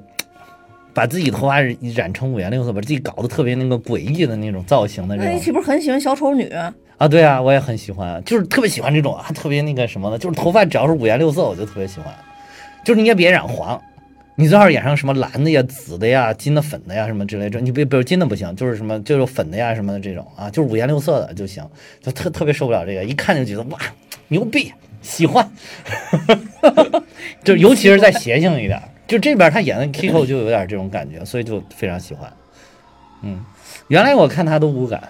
[0.95, 6.49] 把自己头发染成五颜六色，把自己搞得特别那个诡异的那种造型的这种那你岂不是很喜欢小丑女？
[6.49, 6.73] 啊，
[7.03, 12.15] 啊对啊，我也很喜欢，就是特别喜欢这种啊，特别那个什么的，就是头发只要是五颜六色，我就特别喜欢。
[12.85, 13.83] 就是你也别染黄，
[14.37, 21.69] 你最好染上什么蓝的呀、紫的呀、金的、粉的呀什么之类的，你别比如金的不行，就是什么就是粉的呀什么的这种啊，就是五颜六色的就行，
[22.01, 23.79] 就特特别受不了这个，一看就觉得哇
[24.29, 25.51] 牛逼，喜欢，
[27.43, 32.33] 就尤其是再邪性一点，就这边他演的 Kiko 就有点这种感觉，所以就非常喜欢。
[33.23, 33.45] 嗯，
[33.89, 35.03] 原来我看他都无感。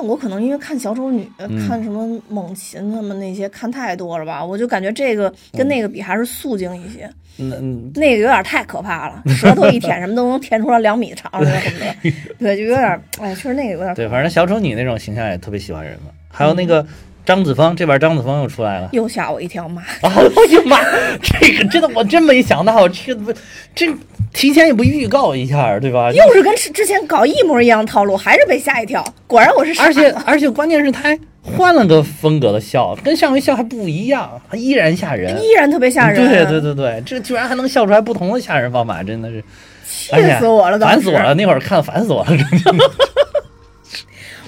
[0.00, 11.28] 那我可能因为看小丑女，嗯看什么猛禽他们那些看太多了吧，我就感觉这个跟那个比还是素净一些，嗯嗯，那个有点太可怕了，舌头一舔什么都能舔出来两米长
[12.38, 16.12] 对，就有点，哎，确实那个有点，对，反正小丑女那种形象也特别喜欢人嘛。
[16.28, 16.86] 还有那个
[17.28, 18.88] 张子枫，这边张子枫又出来了。
[18.92, 19.86] 又吓我一跳，妈，啊！
[20.16, 20.78] 哎呀妈，
[21.22, 23.34] 这个真的我真没想到，这个
[23.74, 23.86] 这
[24.32, 26.10] 提前也不预告一下，对吧？
[26.10, 30.10] 又是跟之之前搞一模一样的套路，还是被吓一跳，果然我是傻而且。
[30.24, 35.38] 而且关键是他还换了个风格的笑，跟上回笑还不一样，依然吓人。
[35.44, 39.44] 依然特别吓人，对对对对，这居然还能笑出来不同的吓人方法，真的是
[39.86, 41.34] 气死我了，当时烦死我了！！
[41.34, 42.90] 那会儿看烦死我了，真的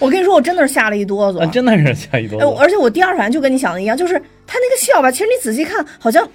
[0.00, 2.54] 我跟你说，我真的是吓了一哆嗦，啊真的是吓一哆嗦。
[2.56, 4.14] 而且我第二反应就跟你想的一样，就是
[4.46, 6.26] 他那个笑吧，其实你仔细看，好像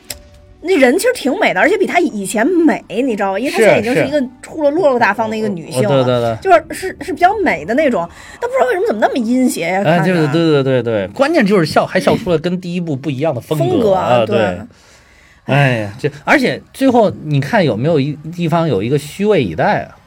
[0.62, 3.39] 那人其实挺美的，而且比她以前美，你知道吧？
[3.39, 6.38] 因为她现在已经是是一个出了落落大方的一个女性了，对对对。
[6.41, 8.08] 就是是是比较美的那种，
[8.39, 9.84] 但不知道为什么怎么那么阴邪呀？
[9.86, 14.25] 哎，看着就是对对对对，关键就是笑，还笑出了跟第一部不一样的风风格啊！
[14.25, 14.58] 对，
[15.45, 19.97] 哎呀，这而且最后你看有没有一地方有一个虚位以待啊？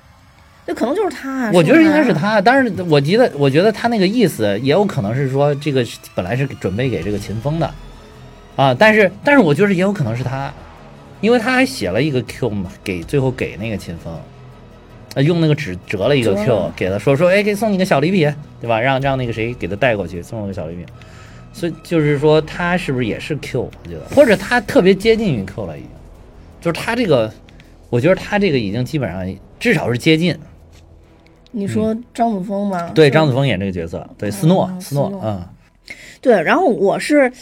[0.69, 1.51] 那可能就是他啊。
[1.53, 2.13] 我觉得应该是。
[2.13, 7.75] 他，但是我觉得我觉得他那个意思也有可能是说这个本来是准备给这个秦风的
[8.55, 10.53] 啊，但是但是我觉得也有可能是他，
[11.21, 14.13] 因为他还写了一个 Q 嘛，给最后给那个秦风。
[15.15, 18.79] 啊，用那个纸折了一个 Q，给他说说，哎，给送你个小礼品，对吧？
[18.79, 20.85] 让让那个谁给他带过去，送了个小礼品。
[21.51, 23.63] 所以就是说，他是不是也是 Q？
[23.63, 25.91] 我觉得，或者他特别接近于 Q 了，已经。
[26.61, 27.33] 就是他这个，
[27.89, 29.27] 我觉得他这个已经基本上
[29.59, 30.37] 至少是接近。
[31.51, 32.91] 你说张子枫吗？
[32.95, 35.43] 对，张子枫演这个角色，对，斯诺，嗯斯诺嗯，
[36.21, 37.33] 对，然后我是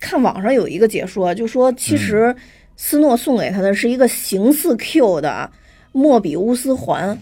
[0.00, 2.34] 看网上有一个解说，就说嗯其实
[2.76, 5.50] 斯诺送给他的是一个形似 Q 的
[5.92, 7.18] 莫比乌斯环。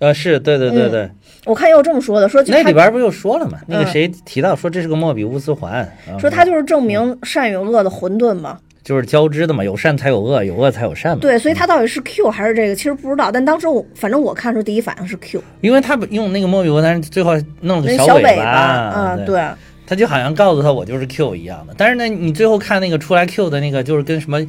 [0.00, 1.10] 呃，是对对对嗯对，
[1.44, 3.58] 我看也有这么说的，说那里边不就说了嘛？
[3.66, 5.72] 那个嗯谁提到说这是个莫比乌斯环，
[6.08, 8.58] 啊说他就是证明善与恶的混沌嘛。
[8.82, 11.18] 就是交织的嘛，有善才有恶，有恶才有善嘛。
[11.20, 13.30] 对，所以他到底是 Q 还是这个，其实不知道。
[13.30, 19.40] 但当时我反正我看的时候第一反应是 Q，因为他用那个莫比乌斯环，最后弄了那个尾小尾，巴，嗯，对，
[19.86, 21.74] 他就好像告诉他我就是 Q 一样的。
[21.76, 24.44] 但是呢，你最后看那个出来 Q 的那个，就是跟什么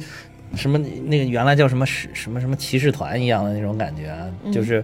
[0.56, 4.82] 什么那个原来叫什么什什么什么骑士团一样的那种感觉啊，嗯就是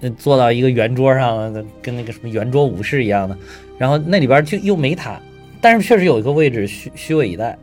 [0.00, 3.36] 呃坐到一个圆桌上，跟那个什么圆桌武士一样的。
[3.76, 5.20] 然后那里边就又没他，
[5.60, 7.56] 但是确实有一个位置虚虚位以待。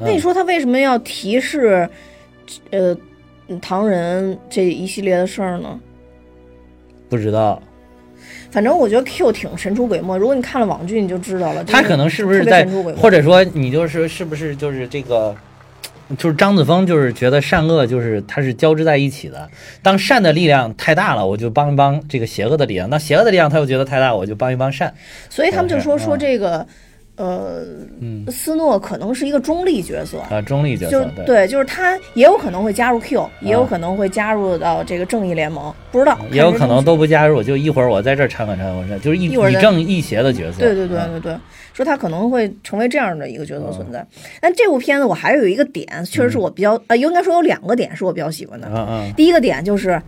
[0.00, 1.88] 那你说他为什么要提示，
[2.70, 2.96] 呃，
[3.60, 5.80] 唐人这一系列的事儿呢？
[7.08, 7.62] 不知道
[8.50, 11.62] 反正我觉得 Q 挺神出鬼没，如果你看了网剧，你就知道了。
[11.64, 15.36] 他可能是不是在或者说你就是是不是就是这个，
[16.16, 19.48] 就是张子枫就是觉得善恶就是它是交织在一起的。
[19.82, 24.92] 当善的力量太大了，我就帮一帮这个邪恶的力量；那邪恶的力量他又觉得太大，我就帮一帮善。
[25.28, 26.66] 所以他们就说是说这个，
[27.16, 27.62] 呃，
[28.00, 30.18] 嗯斯诺可能是一个中立角色。
[30.30, 31.24] 啊，中立角色就。
[31.24, 40.60] 对，就是他也有可能会加入 Q，也有可能会加入到这个正义联盟，不知道，也有可能都不加入，就一会儿我在这儿掺和掺和，就是以一会儿以正一邪的角色。
[40.60, 41.36] 对对对啊对对，
[41.72, 44.06] 说他可能会成为这样的一个角色存在。
[44.40, 48.68] 但这部片子我还有一个点，确实是我比较呃，应该说有两个点是我比较喜欢的。
[48.70, 50.00] 嗯嗯第一个点就是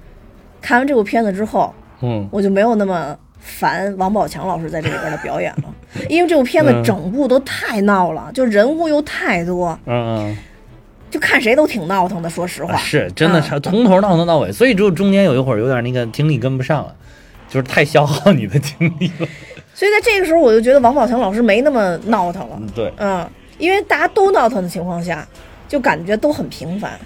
[0.61, 5.65] 看完这部片子之后，嗯我就没有那么烦王宝强老师在这里边的表演了，
[6.09, 10.37] 因为这部片子嗯整部都太闹了，就人物又太多，嗯
[11.11, 12.29] 就看谁都挺闹腾的。
[12.29, 16.95] 说实嗯，话，是真的啊是从头闹腾到尾，所以只有中间有一会儿有点那个精力跟不上了，
[17.49, 19.27] 就是太消耗你的精力了。
[19.75, 22.59] 所以在这个时候我就觉得王宝强老师没那么闹腾了。
[22.61, 22.93] 嗯，对。
[22.99, 23.27] 嗯，
[23.59, 25.27] 因为大家都闹腾的情况下，
[25.67, 26.99] 就感觉都很平凡。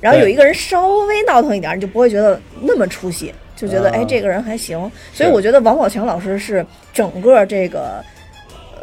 [0.00, 4.78] 然后有一个人稍微闹腾一点，你就不会觉得那么出戏，就觉得、啊哎，这个人还行。
[5.12, 8.04] 所以我觉得王宝强老师是整个这个。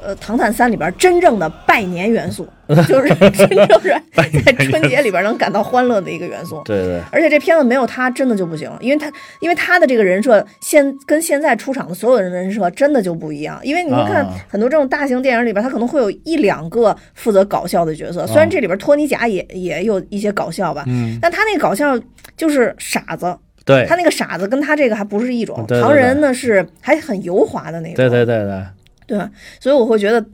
[0.06, 2.46] 呃，《唐探三》里边真正的拜年元素，
[2.90, 6.62] 就是真正是在 春节里边能感到欢乐的一个元素。
[6.66, 9.10] 对对而且这片子没有他真的就不行，因为他
[9.40, 13.58] 因为他的这个人设现跟现在出场的所有人的人设真的就不一样。
[13.64, 21.98] 因为你会看啊很多这种大型电影里边，他可能会有一两个负责搞笑的角色，虽然这里边托尼贾也也有一些搞笑吧，嗯，但他那个搞笑
[22.36, 23.34] 就是傻子，
[23.66, 25.56] 对他那个傻子跟他这个还不是一种。
[25.68, 29.30] 对对对唐人呢是还很油滑的那种，对对对对，对？
[29.60, 30.26] 所以我会觉得，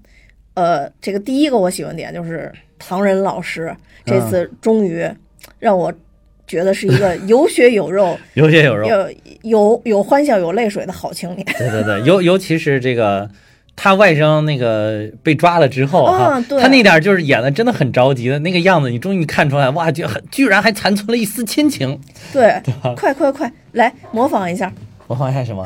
[0.54, 5.08] 呃，这个第一个我喜欢点就是唐人老师这嗯次终于
[5.60, 5.94] 让我
[6.48, 8.88] 觉得是一个有血有肉、 有血有肉。
[8.88, 9.12] 有
[9.44, 11.46] 有有欢笑有泪水的好青年。
[11.58, 13.30] 对对对，尤尤其是这个。
[13.82, 21.98] 他外甥那个被抓了之后哈、啊对他那点就是演的真的很着急的那个样子，你终于看出来，哇，就很居然还残存了一丝亲情。
[22.34, 22.62] 对，
[22.98, 24.70] 快快快，来模仿一下。
[25.08, 25.66] 模仿一下什么？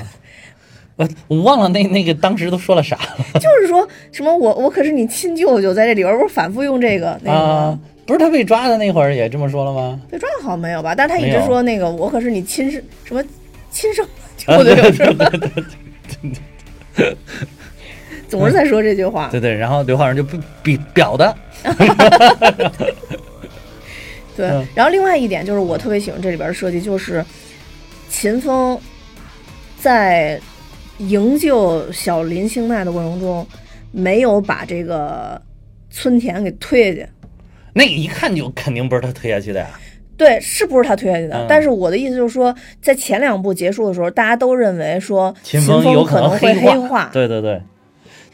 [0.96, 7.80] 我我忘了那那个当时都说了啥了 就是说什么我我可是你亲舅舅，在这里边不是反复用这个那个啊？？
[8.06, 10.00] 不是他被抓的那会儿也这么说了吗？
[10.12, 10.94] 被抓好像没有吧？
[10.94, 13.24] 但是他一直说那个我可是你亲生什么
[13.72, 15.32] 亲生啊 舅舅对是吧？
[18.40, 19.30] 总是在说这句话。
[19.30, 21.36] 对对，然后刘昊然就不比表的，
[24.36, 27.24] 对嗯，然后另外一点就是我特别喜欢这里边的设计，就是
[28.10, 28.80] 秦风
[29.78, 30.40] 在
[30.98, 33.46] 营救小林星奈的过程中，
[33.92, 35.40] 没有把这个
[35.92, 37.08] 村田给推下去。
[37.74, 39.68] 那一看就肯定不是他推下去的呀。
[40.16, 41.36] 对，是不是他推下去的？
[41.36, 47.64] 嗯但是我的意思就是说，在前两部结束的时候，大家都认为说秦风风有可能会黑化化，对对对，他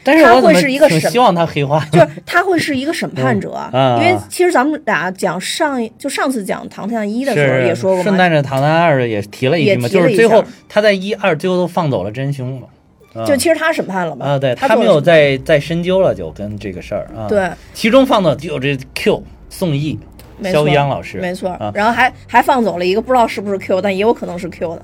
[0.02, 12.66] 但是他会是一个审挺希望他黑化，就是他会是一个审判者，因为其实咱们俩讲上一就上次讲《唐探一》的时候也说过顺嘛，带着唐探二也提了一句嘛，就是最后他在一二最后都放走了真凶嘛。
[13.12, 19.98] 啊就其实他审判了嘛，啊，对他他没有再再深究了，就跟这个事儿啊。，对，其中放的就有这 Q 宋轶、
[20.44, 24.82] 肖央老师，没错啊，然后还还放走了一个不知道是不是 Q，但也有可能是 Q 的，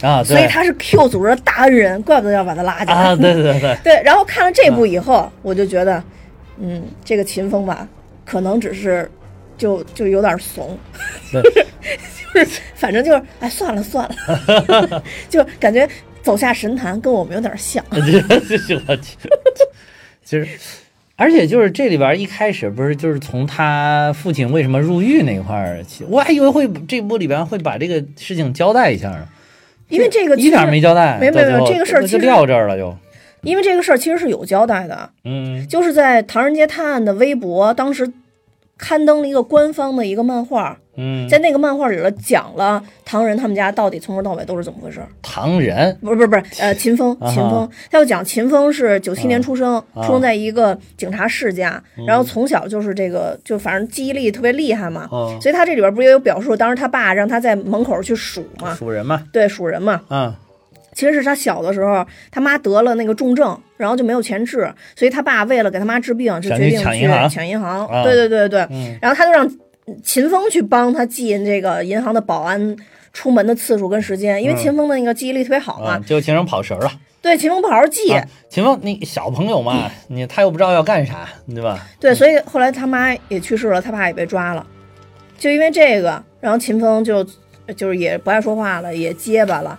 [0.00, 2.94] 啊，所以他是 Q 组织的大恩人，怪不得要把他拉进来。
[2.94, 6.02] 啊，对对对， 对，然后看了这部以后，我就觉得，
[6.60, 7.88] 嗯，这个秦风吧，
[8.24, 9.10] 可能只是
[9.56, 10.78] 就就有点怂，
[11.32, 11.42] 对。
[12.34, 15.88] 就是反正就是哎算了算了， 就感觉
[16.22, 17.82] 走下神坛跟我们有点像。
[17.90, 19.16] 这这是我去，
[20.22, 20.48] 就是，
[21.14, 29.26] 而且就是这里边一开始不是就是从他父亲为什么入狱那块儿起，我还以为会这部里边会把这个事情交代一下呢，
[29.88, 32.96] 因为这个一点没交代，没没没有这个事儿就其实撂这儿了就，
[33.42, 35.66] 因为这个事儿其实是有交代的，嗯。
[35.68, 38.10] 就是在《唐人街探案》的微博当时
[38.78, 45.08] 刊登了一个官方的一个漫画，嗯，在那个漫画里头讲了唐人他们家到底从头到尾都是怎么回事儿。
[45.22, 45.96] 唐人？
[46.02, 50.02] 不是不是不是，呃，秦风，秦风，他要讲秦风是九七年出生，啊。
[50.02, 52.04] 出生在一个警察世家，嗯。
[52.06, 60.36] 然后从小就是这个，就反正记忆力特别厉害嘛，哦，所以他这里边不也有表述，当时他爸让他在门口去数嘛，数人嘛，对，数人嘛，啊
[60.92, 68.02] 其实是他小的时候，他妈得了那个重症，然后就没有钱治，所以他爸为了给他妈治病，就决定去抢银行抢银行，啊。
[68.02, 68.96] 对对对对，嗯。
[69.00, 69.48] 然后他就让
[70.02, 72.76] 秦风去帮他记这个银行的保安
[73.12, 74.56] 出门的次数跟时间，因为嗯。
[74.56, 76.90] 秦风的那个记忆力特别好嘛，啊，就形成跑神儿了。
[77.22, 81.84] 对，秦风不好好记，啊秦风，你小朋友嘛，你他又不知道要干啥，对吧？
[81.98, 84.64] 对，所以后来他妈也去世了，他爸也被抓了，
[85.36, 87.24] 就因为这个，然后秦风就
[87.74, 89.76] 就是也不爱说话了，也结巴了，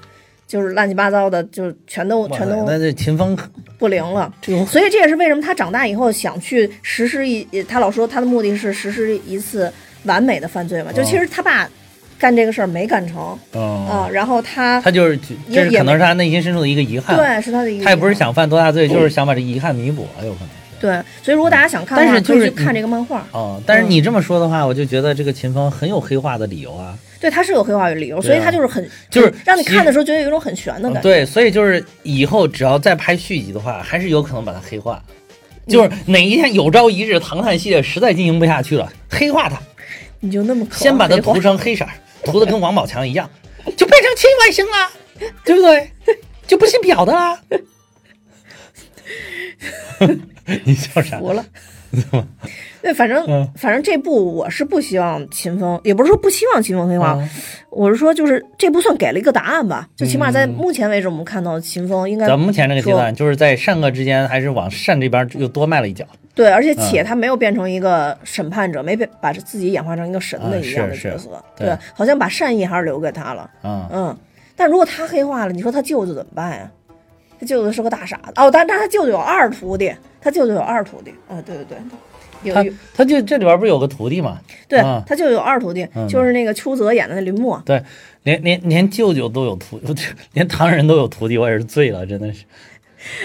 [0.48, 3.38] 就是乱七八糟的，就全都全都那这秦风
[3.78, 4.34] 不灵了。
[4.42, 9.72] 这个所以这也是为什么他长大以后想去实施一，他老说他的目的是实施一次
[10.06, 11.70] 完美的犯罪嘛，就其实他爸
[12.18, 15.18] 干这个事儿没干成嗯，啊，然后他他就是
[15.52, 17.16] 这可能是他内心深处的一个遗憾。
[17.18, 20.67] 对是他的一个，他也不是想犯多大罪，就是想把这遗憾弥补了，有可能是。
[20.80, 23.26] 对，所以如果大家想看的话，但是就是可以去看这个漫画。
[23.32, 26.98] 哦，但是你这么说的话，我就觉得这个秦风很有黑化的理由啊。
[27.20, 31.02] 对，他是有黑化的理由，啊所以他就是很就是让你看的时候觉得有一种很悬的感觉。
[31.02, 35.02] 对，所以就是以后只要再拍续集的话，还是有可能把它黑化。
[35.68, 39.60] 就是哪一天有朝一日唐探系列实在经营不下去了，黑化它，
[40.20, 41.86] 你就那么先把它涂成黑色，
[42.24, 43.30] 涂的跟王宝强一样，
[43.76, 45.92] 就变成亲外星了，对不对？
[46.46, 47.38] 就不姓表的啦。
[50.66, 51.20] 你笑啥？
[51.20, 51.44] 服了。
[52.82, 57.30] 对，反正、嗯反正这部我是不希望秦风，也不是说不希望秦风黑化，啊
[57.70, 66.06] 我是说就是这部算给了一个答案吧，就起码在目前为止，我们看到秦风应该咱目前这个阶段，就是在善恶之间，还是往善这边又多迈了一脚。
[66.36, 74.18] 对，而且嗯且他没有变成一个审判者，没被把自己演化成一个神的啊一样的角色，对好像把善意还是留给他了，嗯、嗯，
[74.58, 76.70] 但如果他黑化了，你说他舅舅怎么办呀？
[77.40, 81.78] 他舅舅是个大傻子哦，但但他舅舅有二徒弟，他舅舅有二徒弟，啊，对对对，
[82.44, 84.40] 有他有他就这里边不是有个徒弟嘛？
[84.68, 87.82] 对啊他舅舅有二徒弟，嗯就是那个邱泽演的那林默，对，
[88.24, 89.80] 连连连舅舅都有徒，
[90.34, 92.44] 连唐人都有徒弟，我也是醉了，真的是。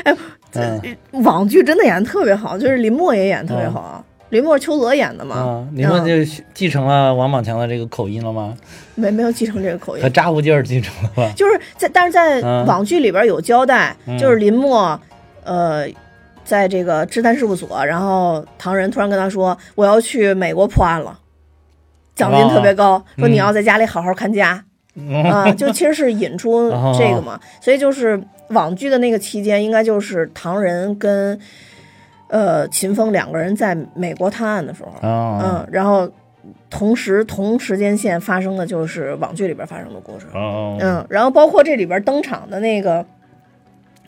[0.04, 0.14] 哎，
[0.54, 4.04] 嗯网剧真的演的特别好，就是林默也演的特别好啊。
[4.32, 5.36] 林默是邱泽演的嘛？
[5.36, 8.56] 啊，林默嗯就继承了王宝强的这个口音了吗？
[8.94, 11.30] 没没有继承这个口音和，扎呼劲儿继承了吧？
[11.36, 14.98] 就是在但是在嗯网剧里边有交代，嗯就是林默，
[15.44, 15.86] 呃，
[16.46, 21.18] 在这个侦探事务所，然后唐人突然跟他说：“我要去美国破案了，
[22.14, 24.64] 奖金特别高，说你要在家里好好看家。
[24.94, 28.18] 嗯啊，就其实是引出这个嘛，所以就是
[28.48, 31.38] 网剧的那个期间，应该就是唐人跟
[32.32, 35.40] 呃秦风两个人在美国探案的时候，啊。
[35.44, 36.10] 嗯，然后
[36.70, 43.04] 同时同时间线发生的就是网剧里边发生的故事，哦嗯，然后包括这里边登场的那个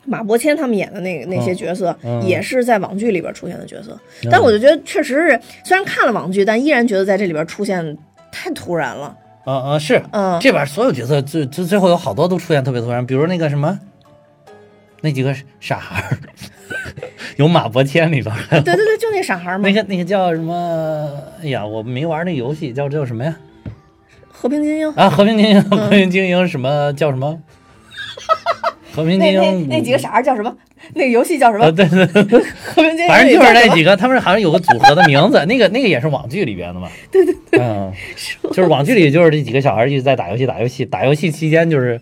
[0.07, 2.23] 马伯骞他们演的那个那些角色，嗯。
[2.23, 3.99] 也是在网剧里边出现的角色。
[4.31, 7.96] 但我就觉得确实是，虽然看了网剧，但依然觉得在这里边出现
[8.33, 9.17] 太突然了。
[9.44, 13.79] 啊啊是，嗯，这边所有角色最最最后有好多都出现特别突然，比如那个什么，
[15.05, 16.19] 那几个傻孩儿，
[17.37, 21.11] 有马伯骞里边对对对，就那傻孩儿嘛那，个那个叫什么？
[21.42, 23.37] 哎呀，我没玩那游戏，叫叫什么呀？
[24.31, 24.90] 和平精英。
[24.92, 27.38] 啊，和平精英，嗯和平精英什么叫什么？
[28.94, 30.57] 和平精那那英那几个傻孩叫什么？
[30.94, 31.71] 那个游戏叫什么啊，？
[31.71, 33.09] 对对对，和平精英。
[33.09, 36.88] 反正就是那几个，他们好像有个组合的名字，那个那个也是网剧里边的嘛。
[37.11, 37.92] 对对对，嗯，
[38.52, 42.00] 就是网剧里就是这几个小孩一直在打游戏，打游戏，打游戏期间就是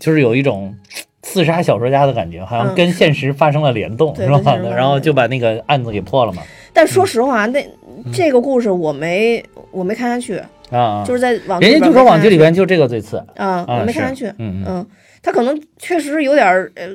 [0.00, 0.76] 就是有一种
[1.24, 4.54] 刺杀小说家的感觉，好像嗯跟现实发生了联动，是吧？
[4.76, 6.42] 然后就把那个案子给破了嘛。
[6.72, 8.12] 但说实话，那嗯。
[8.12, 10.36] 这个故事我没我没看下去，
[10.70, 13.16] 啊啊，就是在网剧里边人家就说网剧里边边就这个最次。
[13.36, 14.30] 啊，我没看下去。
[14.38, 14.84] 嗯，
[15.22, 16.88] 他可能确实有点儿呃，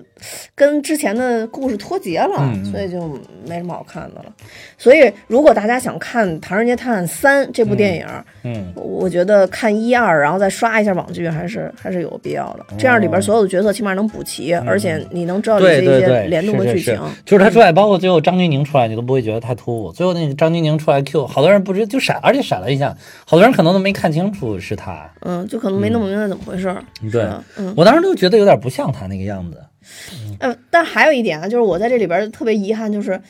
[0.55, 3.07] 跟之前的故事脱节了，所以就
[3.47, 4.33] 没什么好看的了。
[4.79, 8.05] 所以，如果大家想看《唐人街探案三》这部电影，
[8.43, 12.65] 嗯我我觉得看一二，然后再刷一下网剧，还是还是有必要的。
[12.79, 16.95] 这样里边所有的角色起码能补齐，而且你能知道这些联动的剧情。
[16.95, 19.91] 是就是他出来，包括最后张钧甯出来，你都不会觉得太突兀。
[19.91, 22.95] 最后那个张钧甯出来 Q，好多人不知就闪，而且闪了一下，
[23.27, 25.07] 好多人可能都没看清楚是他。
[25.21, 26.81] 嗯，就可能没弄明白怎么回事儿。
[27.11, 27.27] 对
[27.57, 27.71] 嗯。
[27.77, 29.63] 我当时都觉得有点不像他那个样子。
[30.39, 33.21] 嗯，但还有一点啊，就是我在这里边特别遗憾，就是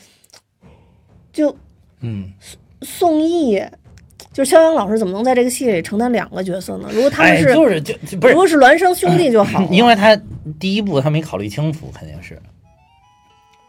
[1.32, 1.56] 就
[2.00, 2.30] 嗯，
[2.82, 3.68] 宋轶，
[4.32, 6.88] 就是肖央老师怎么能在这个戏里承担两个角色呢？
[6.92, 10.18] 如果他们哎，是，就是就就不是如果是孪生兄弟就好了，因为他
[10.58, 12.40] 第一部他没考虑清楚，肯定是。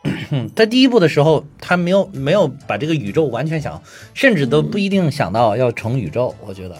[0.55, 3.79] 他第一部的时候，他没有没有把这个宇宙完全想，
[4.15, 6.33] 甚至都不一定想到要成宇宙。
[6.43, 6.75] 我觉得，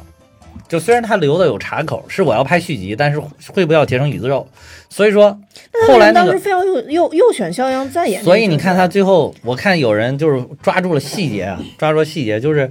[0.68, 3.20] 就虽然他留的有岔口，是我要拍续集，但是
[3.54, 4.48] 会不会要结成宇宙？
[4.90, 5.38] 所以说
[5.74, 8.24] 那他后来那个，当时非要又又又选肖央再演？
[8.24, 12.70] 所以你看他最后，我看有人就是抓住了细节啊，抓住了细节，就是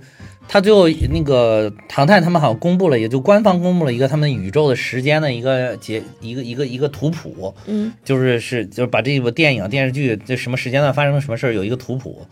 [0.49, 12.27] 他最后那个唐探他们好像公布了，也就官方公布了一个他们宇宙的时间的一个节一个一个一个图谱，嗯就是是就是把这部电影电视剧这什么时间段发生了什么事儿有一个图谱，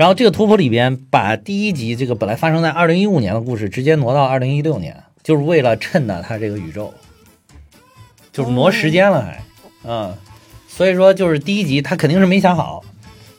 [0.00, 6.90] 然后这个图谱里边把第一集这个本来发生在二零一五年的故事直接挪到二零一六年，就是为了衬呢它这个宇宙，
[8.32, 9.42] 就是挪时间了还，
[9.84, 10.16] 嗯，
[10.66, 12.82] 所以说就是第一集他肯定是没想好，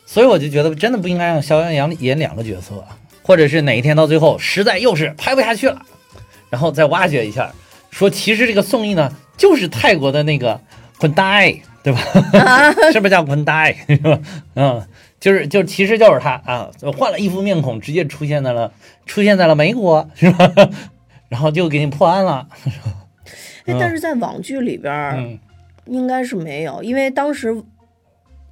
[0.05, 2.85] 所以我就觉得真的不应该让肖央阳演两个角色，
[3.23, 5.81] 或者是哪一天到最后实在又是拍不下去了，
[6.51, 7.51] 然后再挖掘一下，
[7.89, 10.61] 说其实这个宋轶呢就是泰国的那个
[10.99, 11.99] 混呆，对吧？
[12.93, 13.75] 是不是叫混呆？
[13.89, 14.19] 是吧？
[14.53, 14.87] 嗯，
[15.21, 18.73] 就是就其实就是他啊，换了一副面孔，直接出现在了
[19.05, 20.51] 出现在了美国，是吧？
[21.29, 22.49] 然后就给你破案了。
[23.65, 25.39] 哎，但是在网剧里边嗯
[25.85, 27.55] 应该是没有，因为当时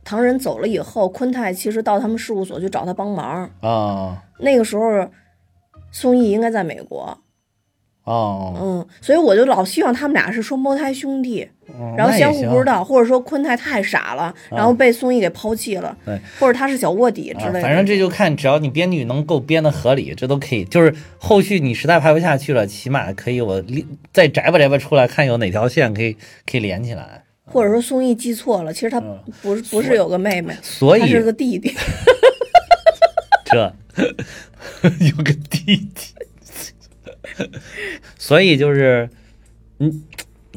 [0.03, 5.09] 唐人走了以后，昆泰其实到他们事务所去找他帮忙，啊那个时候
[5.91, 7.17] 宋轶应该在美国，
[8.09, 12.65] 哦，嗯，所以我就老希望他们俩是双胞胎兄弟，嗯然后相互不知。
[12.65, 17.59] 道，或者说坤泰太傻了，然后被宋轶给抛弃了，对或者他是小卧底之类的。
[17.59, 20.65] 啊反正这就看，只要你编剧能够编的合理，这都可以。
[20.65, 26.13] 就是后续你实在拍不下去了，起码可以我立再摘吧摘吧出来，看有哪条线可以
[26.49, 27.23] 可以连起来。
[27.45, 31.71] 或者说宋轶记错了，其实他嗯不是不是有个妹妹，所以他是个弟弟。
[33.45, 33.73] 这
[34.99, 36.13] 有个弟弟，
[38.17, 39.09] 所以就是，
[39.79, 40.03] 嗯，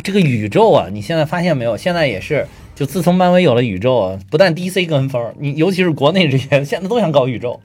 [0.02, 1.76] 这个宇宙啊，你现在发现没有？
[1.76, 7.60] 现在也是，就自从漫威有了宇宙啊，不但 DC 跟风，你尤其是国内这些，现在都想搞宇宙。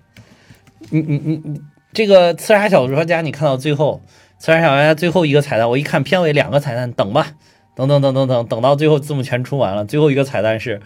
[0.89, 1.61] 你你你你，
[1.93, 4.01] 这个刺杀小说家，你看到最后，
[4.37, 7.33] 刺杀小说家最后一个彩蛋，我一看片尾两个彩蛋，等吧，
[7.75, 10.81] 等等等等等，等到最后字幕全出完了，最后一个彩蛋是，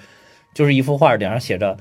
[0.53, 1.77] 就是一幅画，顶上写着。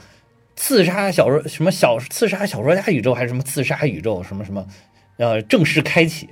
[0.57, 4.67] 刺杀小说什么小刺杀小说家宇宙还是什么刺杀宇宙什么什么，
[5.21, 6.31] 呃，正式开启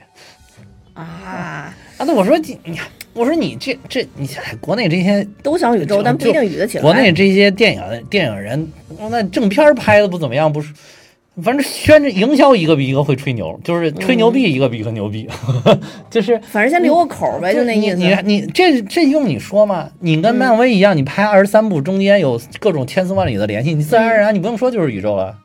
[0.95, 1.75] 啊，啊！
[1.99, 2.81] 那我说你你，
[3.13, 6.83] 我说你这这你哎国内这些都想宇宙，但不一定宇得起来。
[6.83, 8.67] 国内这些电影电影人，
[9.11, 10.73] 那正片拍的不怎么样，不是？
[11.43, 15.29] 反正宣着营销一个比一个会吹牛，就是吹牛逼一个比一个牛逼，
[16.11, 17.97] 就是反正先留个口呗，就那意思。
[17.97, 19.89] 你你你这这用你说吗？
[20.01, 25.37] 你跟漫威一样，你拍二十三部，中间有各种千丝万缕的联系，你自然而然你不用说就是宇宙了。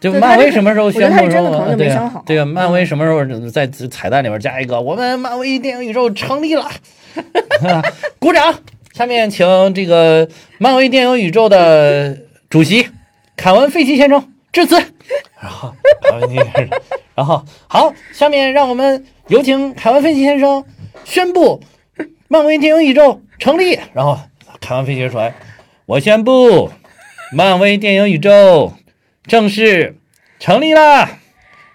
[0.00, 6.70] 对，对漫威什么时候宣布说真的可能没对想好啊对啊，漫威什么时候在彩蛋里面加一个我们漫威电影宇宙成立了，
[8.18, 8.54] 鼓掌。
[8.94, 10.28] 下面请这个
[10.58, 12.18] 漫威电影宇宙的
[12.50, 12.88] 主席
[13.36, 14.74] 凯文·费奇先生致辞。
[15.40, 15.72] 然后，
[16.02, 16.80] 凯文·费奇先生，
[17.14, 20.64] 然后好，下面让我们有请凯文·费奇先生
[21.04, 21.62] 宣布
[22.26, 23.78] 漫威电影宇宙成立。
[23.92, 24.18] 然后，
[24.60, 25.30] 凯文·费奇说
[25.86, 26.68] ：“我宣布，
[27.32, 28.72] 漫威电影宇宙
[29.28, 29.96] 正式
[30.40, 31.18] 成立啦！”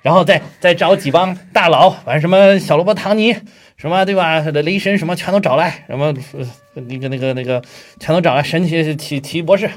[0.03, 3.33] 然后再再找几帮大佬，把什么小萝卜唐尼，
[3.77, 4.41] 什么对吧？
[4.41, 6.13] 雷神什么全都找来，什么
[6.73, 7.61] 那个那个那个
[8.01, 9.69] 全都找来，神奇奇奇博士，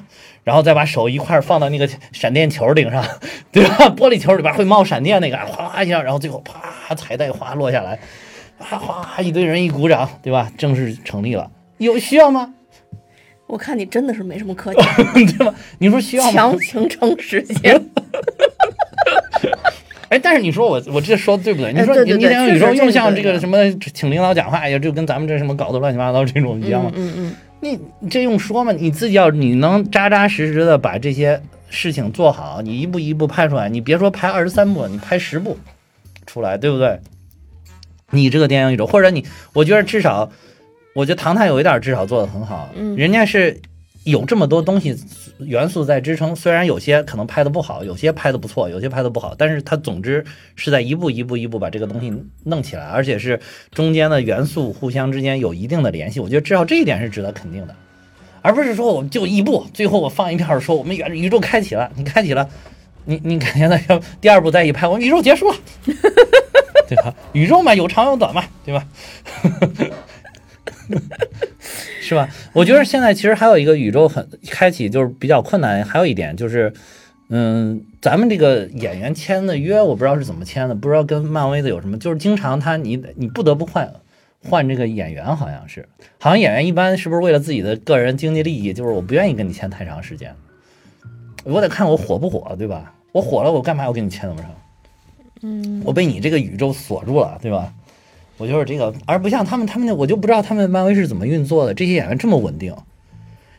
[0.42, 3.04] 然后再把手一块放到那个闪电球顶上，
[3.52, 3.76] 对吧？
[3.90, 7.96] 玻璃球里边会冒闪电那个，哗哗一下，然后最后啪彩带哗落下来，
[8.58, 10.50] 哗哗一堆人一鼓掌，对吧？
[10.58, 11.48] 正式成立了，
[11.78, 12.54] 有需要吗？
[13.46, 14.84] 我看你真的是没什么可讲，
[15.14, 15.54] 对吧？
[15.78, 16.32] 你说需要吗？
[16.32, 17.80] 强行撑时间。
[20.08, 21.72] 哎，但是你说我我这说的对不对？
[21.72, 23.58] 你哎说你你电影宇宙用像这个什么
[23.92, 26.92] 请领导讲话呀，就跟咱们这什么搞得乱七八糟这种一样吗？
[26.94, 28.70] 嗯嗯你你这用说吗？
[28.72, 35.58] 你自己要你能扎扎实实的把这些事情做好，你一步一步拍出来，你别说拍二十三部，你拍十部
[36.26, 37.00] 出来，对不对？
[38.10, 40.30] 你这个电影宇宙，或者你，我觉得至少，
[40.96, 43.60] 我觉得唐探有一点至少做的很好，嗯人家是
[44.04, 44.98] 有这么多东西
[45.36, 50.24] 元素在支撑，虽然有些可能拍的不好，有些拍的不错，有些拍的不好，但是它总之
[50.54, 52.10] 是在一步一步一步把这个东西
[52.44, 53.38] 弄起来，而且是
[53.72, 57.76] 中间的元素互相之间有一定的联系，我觉得至少这一点是值得肯定的，
[58.40, 62.48] 而不是说我就一步，最后我放一片说我们元宇宙开启了，你开启了，
[63.04, 65.56] 你你感觉到要第二部再一拍，我们宇宙结束了。
[66.88, 67.12] 对吧？
[67.32, 68.86] 宇宙嘛，有长有短嘛，对吧？
[72.00, 72.28] 是吧？
[72.52, 75.84] 我觉得现在其实还有一个宇宙很开启，就是比较困难。
[75.84, 76.72] 还有一点就是，
[77.28, 83.92] 嗯，咱们这个演员签的约，我不知道是怎么签的，不知道跟漫威的有什么，就是经常他你你不得不换
[84.48, 90.34] 换这个演员，好像是，好像演员一般是不是为了自己的个人经济利益，就是我不愿意跟你签太长时间，
[91.44, 92.94] 我得看我火不火，对吧？
[93.12, 94.50] 我火了，我干嘛要跟你签那么长？
[95.42, 97.72] 嗯，我被你这个宇宙锁住了，对吧？
[98.38, 101.72] 我就是这个，而不像他们，他们那我就不知道他们漫威是怎么运作的。
[101.72, 102.74] 这些演员这么稳定，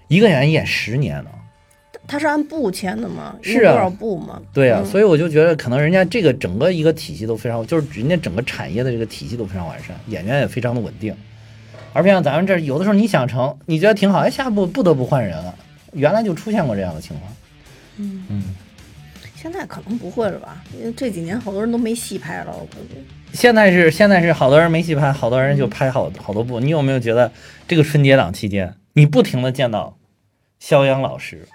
[0.07, 1.29] 一个演员演十年呢，
[2.07, 3.35] 他是按部签的吗？
[3.41, 4.41] 是啊多少部吗？
[4.53, 11.15] 对啊，嗯所以我就觉得可能人家这个整个一个体系都非常，就是人家整个产业的这个体系都非常完善，演员也非常的稳定，
[11.93, 15.55] 而不像咱们这儿有的时候你想成，你觉得挺好，哎，下一步不得不换人了，
[15.93, 17.33] 原来就出现过这样的情况。
[17.97, 18.43] 嗯嗯，
[19.35, 20.63] 现在可能不会了吧？
[20.77, 23.03] 因为这几年好多人都没戏拍了，我估计。
[23.33, 26.59] 现在是现在是好多人没戏拍，好多人就拍好好多部。
[26.59, 27.31] 你有没有觉得
[27.67, 29.97] 这个春节档期间，你不停的见到
[30.59, 31.47] 肖央老师、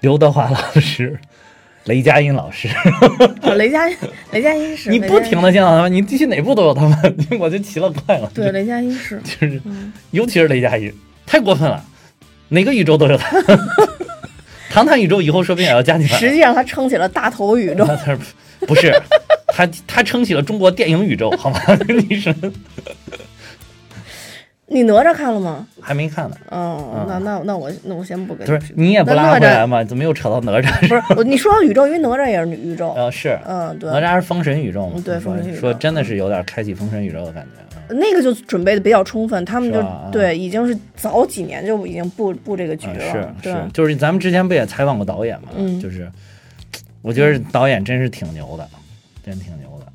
[0.00, 1.20] 刘德华老师、
[1.84, 2.68] 雷佳音老师，
[3.42, 3.96] 哦雷佳音，
[4.32, 8.30] 雷佳音是 你不停的见到他们，你去哪部都有他们，我就奇了怪了。
[8.34, 10.92] 对，雷佳音是，就是嗯，尤其是雷佳音，
[11.26, 11.84] 太过分了，
[12.48, 13.30] 哪个宇宙都有他。
[14.70, 16.16] 唐探宇宙以后说不定也要加进来。
[16.16, 17.84] 实际上他撑起了大头宇宙。
[18.66, 18.94] 不是
[19.52, 21.60] 他他撑起了中国电影宇宙，好吗？
[22.08, 22.34] 你是
[24.72, 25.66] 你哪吒看了吗？
[25.80, 26.36] 还没看呢。
[26.50, 29.82] 哦，那那那我那我先不跟不是你也不拉回来吗？
[29.82, 30.88] 怎么又扯到哪吒？
[30.88, 32.92] 不是我你说到宇宙，因为哪吒也是宇宙。
[32.96, 34.92] 呃，是嗯，对，哪吒是封神宇宙嘛？
[34.96, 37.50] 嗯对说封神宇宙说真的是有点开启封神宇宙的感觉。
[37.62, 43.00] 嗯那个就准备的比较充分，他们就啊对，已经是早几年就已经布布这个局嗯了。
[43.12, 45.48] 是对是，就是咱们之前不也采访过导演吗？
[45.56, 46.08] 嗯就是
[47.02, 48.68] 我觉得导演真是挺牛的，
[49.30, 49.86] 真挺牛的。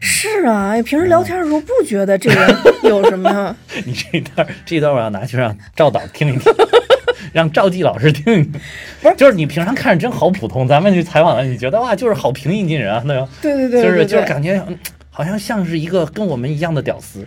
[0.00, 3.54] 是啊，哎平时聊天的时候不觉得这人 有什么？
[3.84, 6.52] 你这一段这一段我要拿去让赵导听一听，
[7.32, 8.52] 让赵季老师听一听。
[9.00, 14.62] 不是就是你平常看着真好普通，咱们去采访了，你觉得哇，就是好平易近人啊，那种，对对对，就是对对就是感觉。
[14.68, 14.78] 嗯
[15.14, 17.22] 好像像是一个跟我们一样的屌丝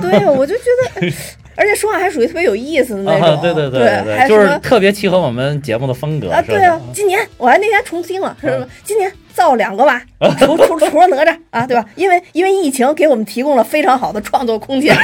[0.00, 1.12] 对，我就觉得，哎
[1.54, 3.28] 而且说话还属于特别有意思的那种。
[3.34, 3.38] 啊！
[3.42, 8.68] 对对对对就是特别契合我们节目的风格啊，对啊，今年我还那天重听了，是嗯吧？
[8.84, 10.02] 今年造两个吧，
[10.38, 11.84] 除除除了哪吒啊，对吧？
[11.96, 14.96] 因为因为疫情给我们提供了非常好的创作空间。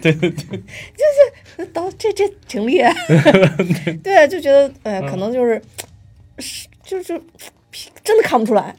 [0.00, 2.94] 对 对对，导这这挺厉害，
[4.02, 5.60] 对，啊就觉得哎，可能就是
[6.38, 7.20] 是就就
[8.04, 8.74] 真的看不出来，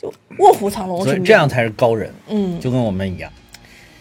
[0.00, 1.04] 就卧虎藏龙。
[1.04, 3.30] 所以这样才是高人，嗯，就跟我们一样。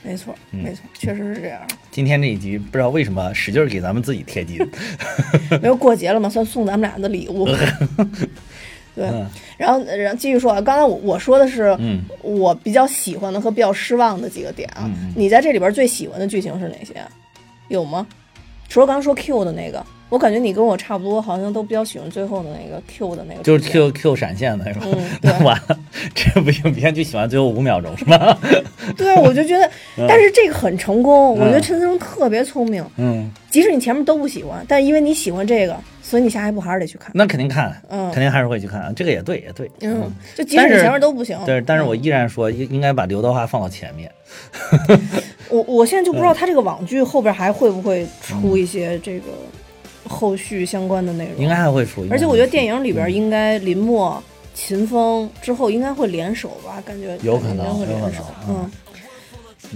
[0.04, 1.60] 没错，嗯没错，确实是这样。
[1.92, 4.58] 今天这一集不知道为什么使劲儿给咱们自己贴金，
[5.62, 7.46] 没有过节了嘛，算送咱们俩的礼物。
[8.96, 9.26] 对，嗯
[9.58, 14.90] 然后然后继续说啊，刚才我我说的是嗯，我比较喜欢的和比较失望的几个点啊。
[15.16, 16.94] 你在这里边最喜欢的剧情是哪些？
[17.70, 18.06] 有吗？
[18.68, 23.70] 除了刚刚说 Q 的那个，我感觉你跟我差不多，好像都比较喜欢最后的那个 Q 的那个就是。
[23.70, 24.86] Q Q 闪现的是吧？
[24.92, 25.79] 嗯对 完了，
[26.14, 28.38] 这部影片就喜欢最后五秒钟是吧？
[28.98, 29.70] 对，我就觉得，
[30.08, 32.84] 但是这个很成功，我觉得嗯陈思诚特别聪明。
[32.98, 37.12] 嗯，即使你前面都不喜欢，但因为你喜欢这个，所以你下一步还是得去看。
[37.14, 39.70] 那肯定看，嗯肯定还是会去看，这个也对，也对。
[39.82, 44.12] 嗯，就即使你前面都不行，对，但是我嗯依然说应应该把刘德华放到前面。
[45.50, 49.26] 我我现在就不知嗯道他这个网剧后边还会不会出一些这个
[50.08, 52.06] 后续相关的内容，应该还会出。
[52.12, 54.22] 而且我觉得电影影里边应该林默、
[54.62, 58.70] 秦风之后应该会联手吧，感觉有可能会联手嗯，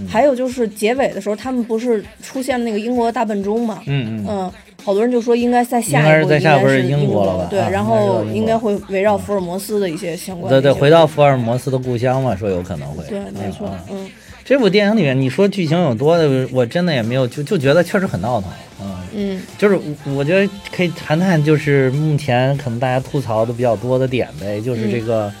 [0.06, 3.80] 还有就是结尾的时候，他们不是出现了那个英国大笨钟嘛？
[3.86, 4.52] 嗯嗯，嗯，
[4.84, 13.02] 好多人就说应该在下应该是一步在下一步是应该是英国了吧对，啊然后应该会围绕福尔摩斯的一些相关的对对，回到福尔摩斯的故乡嘛，说有可能会。
[13.08, 14.10] 对，没错嗯，嗯，
[14.44, 18.50] 这部电影里面，你说剧情有多的，我真的也没有，就就觉得确实很闹腾。
[18.82, 19.42] 嗯，嗯。
[19.56, 25.32] 就是我我觉得可以谈谈，就是目前可能大家吐槽的比较多的点呗，就是这个，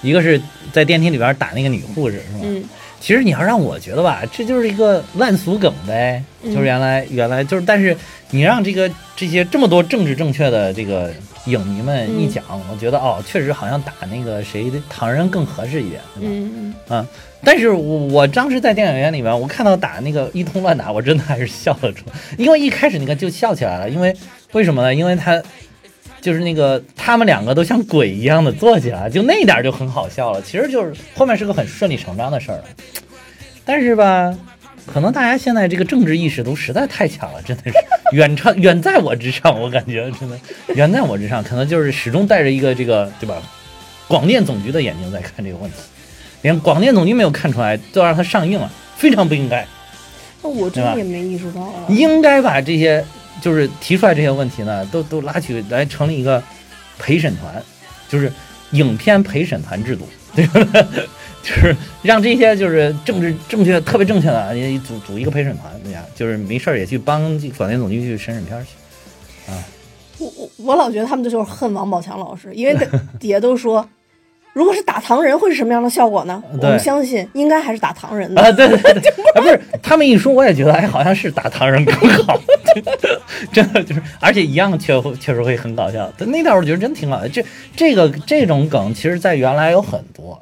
[0.00, 0.40] 一个是
[0.72, 2.40] 在电梯里边打那个女护士是吧？
[2.44, 2.64] 嗯。
[2.98, 6.50] 其实你要让我觉得吧，这就是一个烂俗梗呗，嗯。
[6.50, 7.94] 就是原来原来就是，但是
[8.30, 11.12] 你让这个这些这么多政治正确的这个
[11.44, 12.30] 影迷们一嗯。
[12.30, 16.30] 讲，我觉得哦，确实好像打那个谁的唐人更合适一点，对吧？
[16.32, 17.06] 嗯，啊，
[17.46, 24.12] 但是我我当时在电影院里面，我看到打那个一通乱打，我真的还是笑了出来，因为一开始你看就笑起来了，因为
[24.50, 24.92] 为什么呢？
[24.92, 25.40] 因为他
[26.20, 30.42] 就是那个他们两个都像鬼一样的坐起来，就那一点就很好笑了。
[30.42, 32.64] 其实就是后面是个很顺理成章的事儿了，
[33.64, 34.36] 但是吧。
[34.86, 37.72] 可能大家现在这个政治意识都实在太强了，真的是
[38.12, 40.38] 远超远在我之上，我感觉真的
[40.76, 43.42] 远在我之上，可能就是始终带着一个这个对吧，
[44.06, 45.78] 广电总局的眼睛在看这个问题。
[46.42, 49.66] 连广电总局没有看出来，就让它上映了，非常不应该。
[50.42, 51.86] 那我真的也没意识到啊。
[51.88, 53.04] 应该把这些
[53.40, 56.42] 就是提出来这些问题呢，都都拉起来成立一个
[56.98, 57.62] 陪审团，
[58.08, 58.32] 就是
[58.72, 60.64] 影片陪审团制度，对吧？
[61.42, 67.22] 就是让这些就是政治正确、特别正确的也组组一个陪审团，对呀，就是没事儿也去帮
[67.56, 68.70] 广电总局去审审片儿去。
[70.18, 72.74] 我我我老觉得他们就是恨王宝强老师，因为
[73.20, 73.86] 底下都说，
[74.56, 76.42] 如果是打唐人会是什么样的效果呢？
[76.50, 78.40] 我对们相信应该还是打唐人的。
[78.40, 81.94] 啊，对对对， 啊，不是他们一说，我也觉得，哎，好像是打唐人更
[82.24, 82.40] 好，
[83.52, 86.10] 真的就是，而且一样确确实会很搞笑。
[86.16, 87.44] 但那段我觉得真挺好的，这
[87.76, 90.40] 这个这种梗，其实在原来有很多，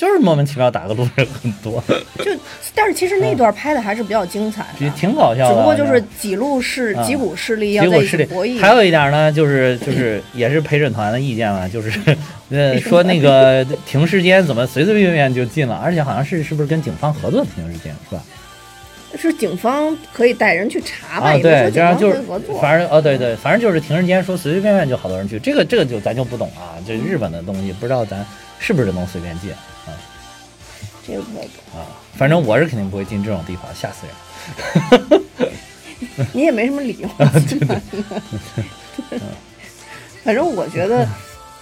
[0.00, 1.84] 就是莫名其妙打个路人很多，
[2.24, 2.30] 就
[2.74, 4.64] 但是其实那段拍的还是比较精彩
[4.96, 5.50] 挺搞笑的。
[5.50, 8.58] 只不过就是几路势啊几股势力要博弈。
[8.58, 12.00] 还有一点呢，就是就是 也是陪审团的意见嘛，就是
[12.48, 18.22] 呃说那个停尸间怎么随随便便就进了，而且好像是是不是跟警方合作的停尸间是吧？
[19.18, 21.32] 是警方可以带人去查吧？
[21.32, 22.22] 啊，对，这样就是。
[22.58, 28.24] 反正哦，对对，反正就是停尸间说随随便便就好多人去，这个这个就咱就不懂啊，这日本的东西不知道咱
[28.58, 29.50] 是不是能随便进
[31.16, 35.20] 啊这个不太懂，啊，反正我是肯定不会进这种地方，吓死人。
[36.32, 37.08] 你也没什么理由。
[37.48, 37.80] 对吧
[40.22, 41.06] 反正我觉得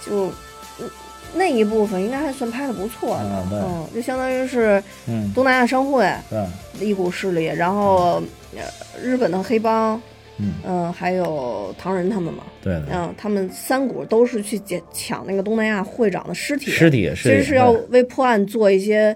[0.05, 0.27] 就。
[0.27, 0.89] 嗯
[1.31, 8.19] 那一部分应该还算拍的不错的，嗯就相当于是嗯，东南亚商会对，一股势力，然后
[8.55, 8.63] 呃
[8.99, 10.01] 日本的黑帮，
[10.37, 19.15] 嗯，嗯，还有唐人他们嘛，对对，嗯，他们三股都是去捡抢那个东南亚会长的尸体，尸体其实是要为破案做一些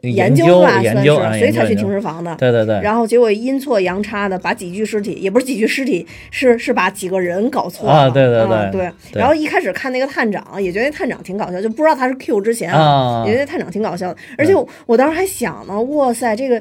[0.00, 2.34] 研究吧，算是，所以才去停尸房的。
[2.36, 7.92] 对对对，然后结果阴错阳差的把几具尸体，也不是几具尸体，是是把几个人搞错了。
[7.92, 14.16] 啊对对对啊对对然后一开始看那个探长，也觉得那探长挺搞笑，就不知道他是 Q 之前啊也觉得探长挺搞笑的。
[14.38, 16.60] 而且我我当时还想呢，哇塞，这个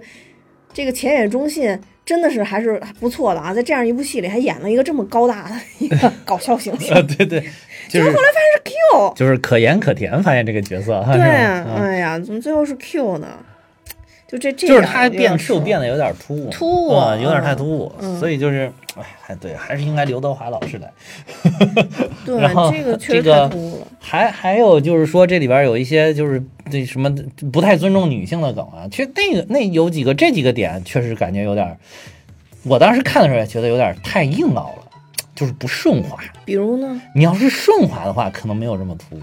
[0.74, 1.78] 这个前野忠信
[2.12, 6.92] 真的是还是不错的啊，在这样一部戏里还演了一个这么高大的一个搞笑形象。
[7.00, 7.40] 啊，对对，
[7.88, 13.28] 就是后来发现是 Q，就是可盐可甜，发现这个角色，对，是吧嗯哎呀，怎么最后是 Q 呢？
[14.32, 20.90] 就这这就是他变说 Q 变得有点突兀，突兀啊，有点太嗯突兀，嗯所以就是，哎，还对，还是应该刘德华老师来。
[22.26, 23.88] 对然后这个确实这个太突兀了。
[24.00, 27.14] 还还有就是说，这里边有一些就是这什么
[27.52, 31.78] 不太尊重女性的梗啊，其实那个那有几个这几个点确实感觉有点，
[32.64, 34.84] 我当时看的时候也觉得有点太硬朗了，
[35.36, 36.18] 就是不顺滑。
[36.46, 37.02] 比如呢？
[37.14, 39.22] 你要是顺滑的话，可能没有这么突兀。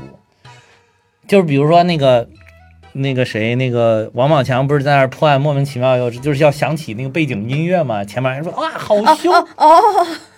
[1.26, 2.28] 就是比如说那个
[2.98, 8.04] 那个谁，那个王宝强不是在那儿破案，莫名其妙又就是要响起那个背景音乐嘛？
[8.04, 9.80] 前面还说哇好凶，哦，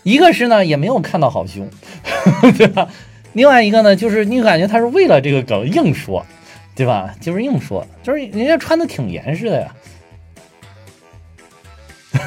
[0.03, 1.69] 一个是呢也没有看到好凶，
[2.57, 2.89] 对吧？
[3.33, 6.25] 另外一个呢，就是你感觉他是为了这个梗硬说，
[6.75, 7.15] 对吧？
[7.21, 9.75] 就是硬说，就是人家穿的挺严实的呀，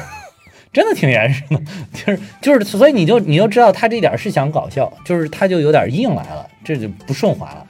[0.72, 1.60] 真的挺严实的，
[1.92, 7.66] 就是就是，所以你就你就知道他这点是想搞笑，就是他就有点硬来了，这就不顺滑了。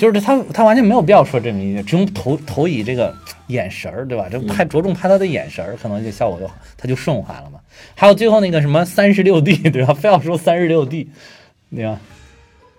[0.00, 3.14] 嗯，就是他他完全没有必要说这么一句，只用投投以这个
[3.48, 4.28] 眼神儿，对吧？
[4.28, 7.60] 就拍着重拍他的眼神儿，可能就效果就好，他就顺滑了嘛。
[7.94, 9.92] 还有最后那个什么三十六 D， 对吧？
[9.94, 11.08] 非要说三十六 D，
[11.74, 12.00] 对吧？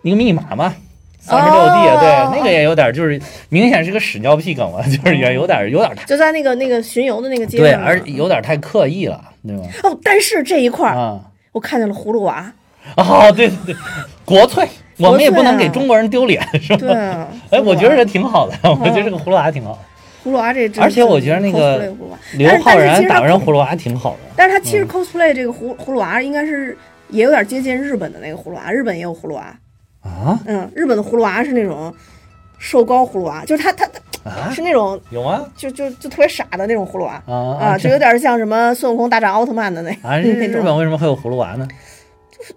[0.01, 0.75] 那个密码嘛，
[1.19, 9.63] 三十六 D，、哦对，那个也有点就是明显是个屎尿屁梗了， 就是也有点有点太就在那个那个巡游的那个阶段对，而有点太刻意了，对吧？
[9.83, 11.21] 哦，但是这一块儿、啊
[11.53, 12.49] 我看见了葫芦娃，
[12.95, 13.75] 哦，对对对，
[14.23, 14.65] 国粹，
[15.01, 16.77] 我们也不能给中国人丢脸，是吧？
[16.79, 19.77] 对啊，哎，我觉得这挺好的，我觉得这个葫芦娃挺好。
[20.23, 21.91] 葫芦娃这，而且我觉得那个
[22.33, 24.17] 刘昊然打人葫芦娃挺好的。
[24.35, 26.77] 但是他其实嗯 cosplay 这个葫葫芦娃应该是
[27.09, 29.41] 也有点接近日本的那个葫芦娃，日本也有葫芦娃，
[30.01, 31.91] 啊嗯，日本的葫芦娃是那种
[32.59, 35.43] 瘦高葫芦娃，就是他他他啊，是那种有吗？
[35.57, 41.67] 就就就特别傻的那种葫芦娃啊啊，就有点像什么孙悟空大战奥特曼的那啊， 日本，为什么会有葫芦娃呢？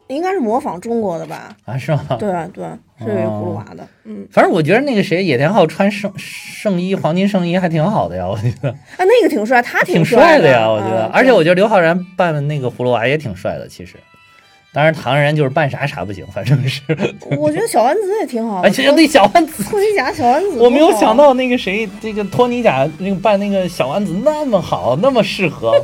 [0.08, 1.54] 应该是模仿中国的吧？
[1.64, 2.16] 啊，是吗？
[2.18, 13.96] 对啊对啊，是葫芦娃的，嗯，反正我觉得那个谁野田昊穿圣圣衣黄金圣衣还挺好的呀，我觉得啊，那个挺帅，他挺帅的呀，我觉得，啊而且我觉得刘昊然扮那个葫芦娃也挺帅的，其实。
[14.72, 16.82] 当然，唐人就是扮啥啥不行，反正是。
[17.38, 21.16] 我觉得小丸子也挺好的，而且那小丸子，托尼贾小丸子， 我没有想。
[21.16, 25.80] 到那个谁，这个托尼贾那个扮那个小丸子那么好，那么适合。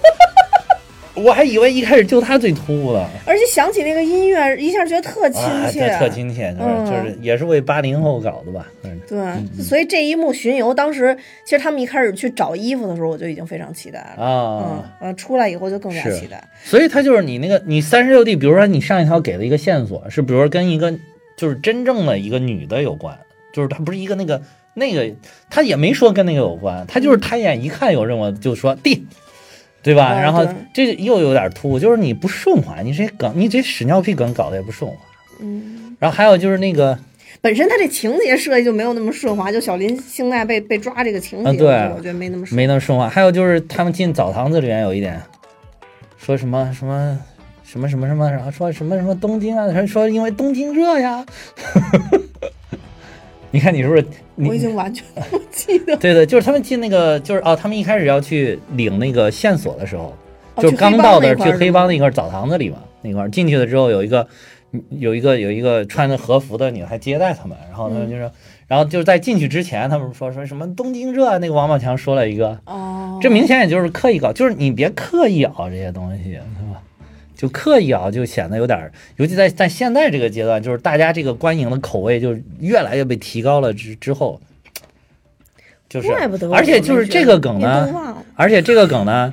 [1.23, 8.66] 我还以为一开始就他最突兀了，而且想起那个音乐，一下觉得特亲啊，切，对特亲切，就是、嗯就是也是为八零后搞的吧？
[8.83, 14.25] 嗯，对，所以这一幕巡游，当时其实他们一开始去找衣服的时候，我就已经非常期待了。
[14.25, 14.85] 啊。
[15.01, 16.43] 嗯，呃，出来以后就更加期待。
[16.64, 20.93] 所以他就是你那个你三十六 D，比如说你上一条给了一个线索，是比如说跟一个
[21.37, 23.16] 就是真正的一个女的有关，
[23.53, 24.41] 就是他不是一个那个
[24.75, 25.11] 那个，
[25.49, 29.07] 他也没说跟那个有关，他就是抬眼一看有任务就说 D，
[29.83, 30.07] 对吧？
[30.07, 34.97] 啊然后对这又有点突兀，就是你不顺滑，你这梗你这屎尿屁梗搞得也不顺滑。
[35.41, 36.99] 嗯，然后还有就是那个
[37.41, 41.64] 本身他这情节设计就没有那么顺滑，就小林星奈被被抓这个情节，
[41.95, 42.57] 我觉得没那么顺。
[42.57, 45.20] 没那么顺滑，还有就是他们进澡堂子里面有一点
[46.18, 47.18] 说什么什么。
[47.62, 51.24] 什么什么什么，然后说什么什么东京啊，他说因为东京热呀，
[53.51, 54.05] 你看你是不是
[54.36, 55.96] 你我已经完全不记得。
[55.96, 60.14] 对对，就是他们进那个，就是哦，他们一开始要去领那个线索的时候，
[60.55, 64.26] 哦就是刚到的去黑帮那块澡堂子里嘛，那块儿进去了之后，有一个
[64.90, 68.30] 有一个有一个穿着和服的女孩接待他们，然后他们就说，
[68.68, 76.44] 然后就是在进去之前，他们说说什么东京热啊，那个王宝强说了一个，哦，这明显也就是刻意搞，就是你别刻意熬这些东西，对吧？
[77.41, 84.38] 就刻意啊，就显得有点儿，尤其在在现在这个阶段，就是大家这个观影的口味就越来越被提高了之之后，
[85.88, 89.32] 就是怪不得，而且就是这个梗呢，而且这个梗呢，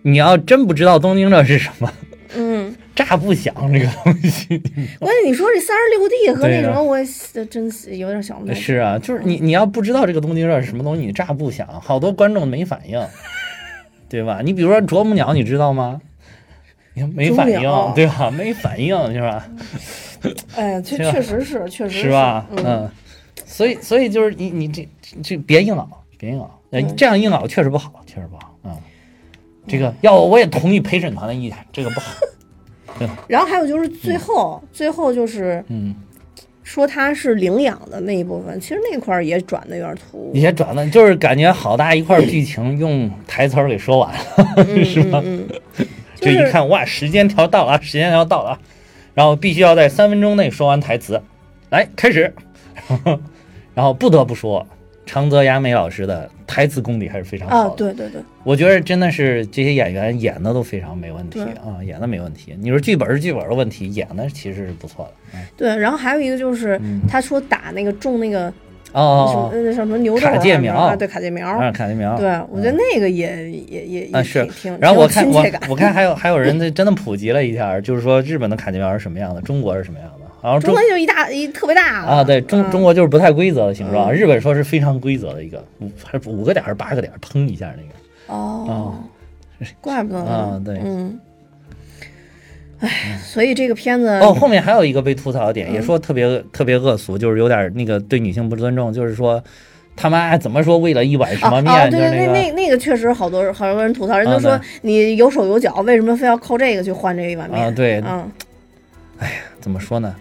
[0.00, 1.92] 你要真不知道东京热是什么，
[2.34, 4.46] 嗯，炸不响这个东西。
[4.98, 6.96] 关键你说这三十六 D 和那什么，我
[7.50, 12.98] 真是有点想不太是啊，就是你你要不知道这个东京热是什么东西，你炸不响，好多观众没反应，
[14.08, 14.40] 对吧？
[14.42, 16.00] 你比如说啄木鸟，你知道吗？
[16.98, 17.60] 你看没反应
[17.94, 18.28] 对吧？
[18.30, 19.48] 没反应是吧？
[20.56, 21.12] 哎，确是吧？
[21.12, 22.10] 确实是，确实是。
[22.10, 22.44] 吧？
[22.50, 22.90] 嗯，嗯，
[23.46, 24.88] 所以所以就是你你这
[25.22, 25.88] 这别硬熬，
[26.18, 28.56] 别硬熬，呃嗯这样硬熬确实不好，确实不好。
[28.64, 28.76] 嗯，
[29.68, 32.12] 这个要我也同意陪审团的意见，这个不好。
[33.28, 35.94] 然后还有就是最后，最后就是嗯，
[36.64, 40.32] 说他是领养的那一部分，其实那块儿也转的有点突兀。
[40.34, 45.22] 也，转的，就是感觉好大一块剧情用台词儿给说完了，嗯 是吧？
[45.24, 45.46] 嗯
[45.78, 45.86] 嗯，
[46.20, 48.60] 就一看哇，时间条到了啊，时间条到了啊，
[49.14, 51.20] 然后必须要在三分钟内说完台词，
[51.70, 52.32] 来开始。
[53.74, 54.66] 然后不得不说，
[55.06, 57.70] 长泽雅美老师的台词功底还是非常好的。
[57.70, 62.56] 啊，对对对，我觉得真的是这些演员演的都非常没问题啊，演的没问题。
[62.58, 65.12] 你说剧本是剧本的问题，演的其实是不错的。
[65.34, 68.52] 嗯对，然后还有一个就是嗯他说打那个中那个
[68.92, 72.16] 什哦么那什么牛卡介苗啊，对卡介苗，啊，卡介苗。
[72.16, 80.26] 对我觉得那个也也也也啊是挺挺然后我看我我看还有 还有人真的普及了一下，就是说日本的卡介苗是什么样的，中国是什么样的。
[80.40, 82.70] 然后中中国就一大一特别大啊，对中嗯。
[82.70, 84.14] 中国就是不太规则的形状，嗯。
[84.14, 88.32] 日本说是非常规则的一个五还是五个点儿还是八个点儿，砰一下那个。
[88.32, 88.94] 哦，
[89.80, 90.80] 怪不得呢啊对。
[90.84, 91.18] 嗯，
[92.80, 99.42] 哎，所以这个片子哦，后面还有一个被吐槽的点，嗯也说特别特别恶俗，就是有点那个对女性不尊重，就是说
[99.96, 107.64] 他妈怎么说为了一碗什么啊啊，面，对对，那个那那个确实好多好多人吐槽，人啊都说你有手有脚，为什么非要靠这个去换这一碗面？
[107.64, 108.30] 啊对嗯，
[109.60, 110.14] 怎么说呢，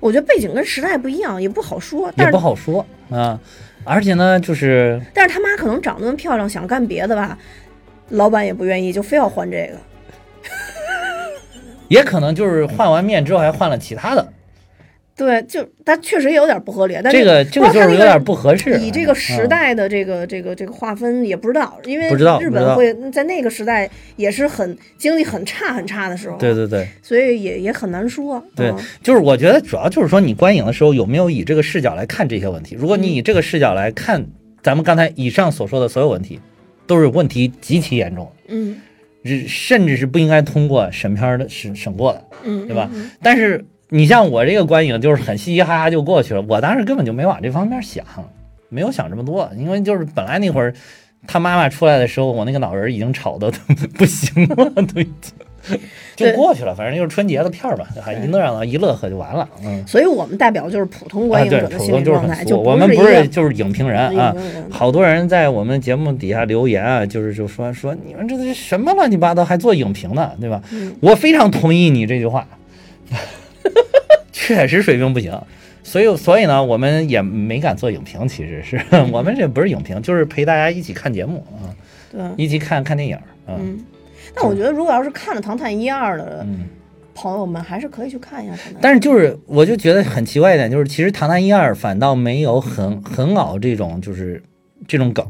[0.00, 2.12] 我觉得背景跟时代不一样，也不好说。
[2.16, 3.40] 但也不好说啊。
[3.86, 7.38] 而且呢，就是但是他妈可能长得那么漂亮，想干别的吧，
[8.10, 9.78] 老板也不愿意，就非要换这个。
[11.88, 14.32] 也可能就是换完面之后还换了其他的，
[15.16, 18.76] 对，就他确实也有点不合理，但这个这个就是有点不合适。
[18.80, 22.08] 以这个时嗯代的这个、这个这个划分也不知道，因为
[22.40, 26.88] 日本会在那个时代也是很经济很差很差的时候，对对对。
[27.00, 28.42] 所以也也很难说。
[28.56, 32.74] 对嗯，就是我觉得主要就是说你观影的时候有没有以这个视角来看这些问题。
[32.76, 34.26] 如果你以这个视角来看
[34.62, 36.40] 咱们刚才以上所说的所有问题，
[36.88, 38.80] 都是问题极其严重，嗯是
[39.48, 43.10] 甚至是不应该通过审片的审审过的，嗯，对吧嗯？
[43.22, 48.04] 但是你像我这个观影就是很嘻嘻哈哈就过去了，我当时根本就没往这方面想，
[48.68, 50.74] 没有想这么多，因为就是本来那会儿
[51.26, 53.58] 他妈妈出来的时候，我那个脑仁已经吵得都
[53.96, 55.32] 不行了，都已经。
[56.14, 59.84] 就过去了，反正就是春节的片儿吧，还一乐让一乐呵就完了，嗯。
[59.86, 62.44] 所以我们代表就是普通观影者，的心普通就是理状态。
[62.44, 64.34] 就我们不是就是影评人啊
[64.70, 70.62] 好多人在我们节目底下留言啊，就是就说说你们这是什么乱七八糟，还做影评呢，对吧？
[70.72, 72.46] 嗯我非常同意你这句话，
[74.32, 75.38] 确实水平不行。
[75.82, 78.26] 所以，所以呢，我们也没敢做影评。
[78.26, 78.80] 其实是
[79.12, 81.68] 我们这不是影评，就是陪大家一起看节目啊，
[82.10, 83.18] 对，一起看看电影。
[83.46, 83.84] 嗯，嗯。
[84.34, 86.68] 但我觉得，如果要是看了《唐探一二》的嗯。
[87.16, 94.42] 朋友们，还是可以去看一下《》。但是就是，我就觉得很奇怪一点，就是其实《唐探一二》反倒没有很很熬这种，就是
[94.88, 95.24] 这种梗，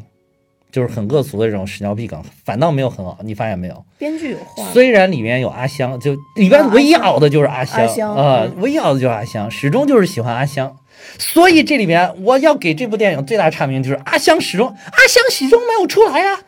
[0.72, 3.18] 就是很恶俗的这种屎尿屁梗，反倒没有很熬。
[3.22, 3.84] 你发现没有？
[3.99, 4.66] 编剧有换。
[4.72, 10.74] 虽然里面有阿香，就里边唯一熬的就是阿香阿香啊，嗯唯一熬的就是阿香，始终就是喜欢阿香。
[11.18, 16.38] 所以这里面我要给这部电影最大差评就是阿香始终阿香始终没有出来呀、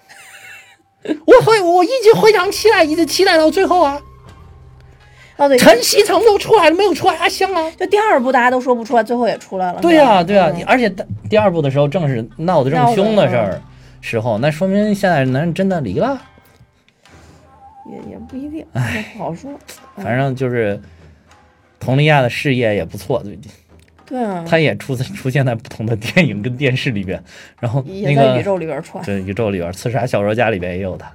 [1.26, 4.00] 我会我一直非常期待，一直期待到最后啊。
[5.36, 7.70] 哦，对，陈希诚都出来了，没有出来阿香啊？
[7.78, 9.80] 就第二部大家都说不出来，最后也出来了。
[9.80, 10.88] 对呀、对呀、嗯而且
[11.28, 13.61] 第二部的时候正是闹得正凶的事儿
[14.00, 16.18] 时候，那说明现在男人真的离了。
[17.90, 19.50] 也也不一定，也不好说。
[19.96, 20.80] 反正就是
[21.78, 23.52] 佟丽娅的事业也不错，最近
[24.07, 27.22] 对啊，他也出出现在不同的电影跟电视里边，
[27.61, 31.12] 然后那个宇宙里边串对宇宙里边，《刺杀小说家》里边也有他，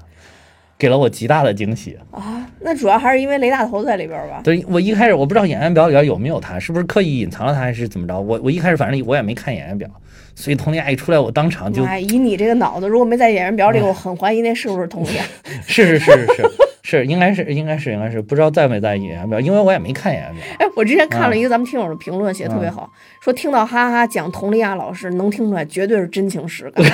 [0.77, 1.97] 给了我极大的惊喜。
[2.11, 2.45] 啊。
[2.59, 4.41] 那主要还是因为雷大头在里边吧？
[4.43, 8.19] 对我一开始我不知道演员表里边有没有他，是不是刻意隐藏了他，还是怎么着？
[8.19, 9.89] 我我一开始反正我也没看演员表，
[10.35, 15.23] 所以佟丽娅一出来，我当场就哎，以你这个脑子，如果没在演员表里，我很怀疑那是不是佟丽娅。
[15.65, 16.51] 是是是是是
[16.83, 20.43] 是，应该是应该是应该是，不知道在没在演员表，因为我也没看演员表。
[20.59, 22.89] 哎，我之前看了一个咱们听友的评论，写的特别好，
[23.21, 26.85] 说听到哈哈讲佟丽娅老师，能听出来绝对是真情实感。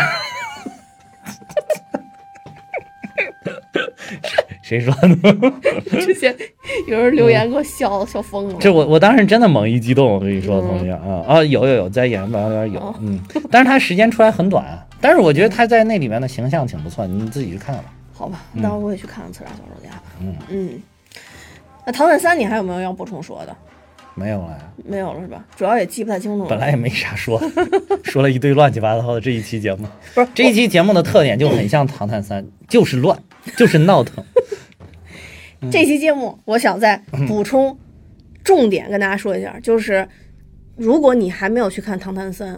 [4.61, 5.15] 谁说的？
[6.01, 6.35] 之前
[6.87, 8.55] 有人留言给我笑笑疯了。
[8.59, 13.17] 这我我当时真的猛一激动，我跟你说，嗯同学啊啊，有有有，在演员表里边有，嗯，
[13.49, 17.93] 但是他时间出来很短，但是我觉得他在那里面的形象挺不错，你自己去看看吧。
[18.13, 19.76] 好吧，那我也去看看《刺杀小说家》。
[20.21, 20.81] 嗯嗯，
[21.85, 23.55] 那《唐探三》你还有没有要补充说的？
[24.15, 25.45] 没有了呀，没有了是吧？
[25.55, 26.49] 主要也记不太清楚了。
[26.49, 27.39] 本来也没啥说，
[28.03, 29.87] 说了一堆乱七八糟的这一期节目。
[30.15, 33.21] 不是这一期节目的特点就很像《唐探三》，就是乱，
[33.55, 34.25] 就是闹腾。
[35.71, 36.97] 这期节目，我想再
[37.27, 37.77] 补充
[38.43, 40.07] 重点跟大家说一下，就是
[40.75, 42.55] 如果你还没有去看《唐探三》，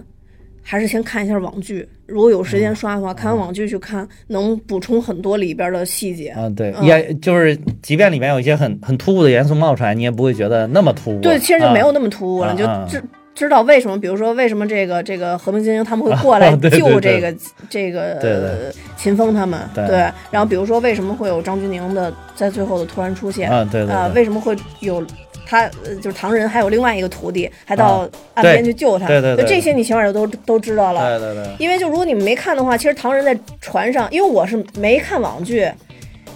[0.61, 1.89] 还是先看一下网剧。
[2.09, 6.29] 如果有时间刷的话，看完网剧去看，能补充很多里边的细节。
[6.29, 6.85] 啊，对，嗯。
[6.85, 11.21] 也就是，即便里面有一些很很突兀的元素冒出来，你也不会觉得那么突兀。
[11.21, 13.01] 对，其实就没有啊那么突兀了，你就知
[13.35, 17.33] 知道为什么，比如说为什么这个这个和平精英他们会过来 救这个
[17.69, 19.97] 这个秦风他们，对。
[20.29, 25.01] 然后比如说为什么会有张钧甯的在最后的突然出现啊，为什么会有
[25.49, 31.17] 他呃就是唐人还有另外一个徒弟还到岸边去救他，对对对就这些你起码就都都知道了。
[31.17, 35.67] 对对对，因为就如果你们没看的话，其实唐人在船上，因为我是没看网剧，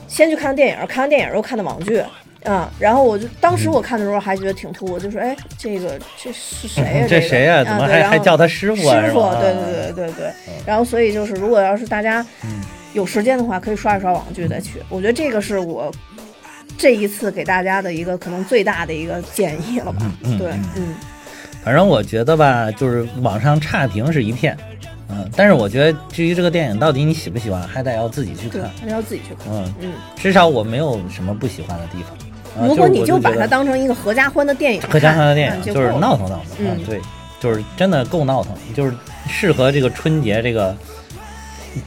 [0.08, 2.04] 先去看电影，看完电影又看的网剧。
[2.44, 7.62] 啊、然后我就当时我看的时候还觉得挺突兀，就说哎，这个这是谁呀、这谁呀？
[7.62, 9.00] 啊、怎么还对然后还叫他师傅啊？
[9.00, 10.34] 师傅对对对对对。
[10.66, 12.60] 然后所以就是，如果要是大家嗯
[12.92, 14.84] 有时间的话，可以刷一刷网剧再去。
[14.90, 15.90] 我觉得这个是我
[16.78, 20.12] 这一次给大家的一个可能最大的一个建议了吧。
[20.24, 20.96] 嗯对，嗯，
[21.64, 24.58] 反正我觉得吧，就是网上差评是一片，
[25.10, 29.54] 嗯，但是我觉得至于这个电影到底你喜不喜欢，还得要自己去看。，还得要自己去看。
[29.54, 32.12] 嗯，嗯，至少我没有什么不喜欢的地方。
[32.56, 37.02] 啊如果你就把它当成一个合家欢的电影，合家欢的电影，就是闹腾闹腾，嗯啊对，
[37.40, 38.94] 就是真的够闹腾，就是
[39.28, 40.76] 适合这个春节这个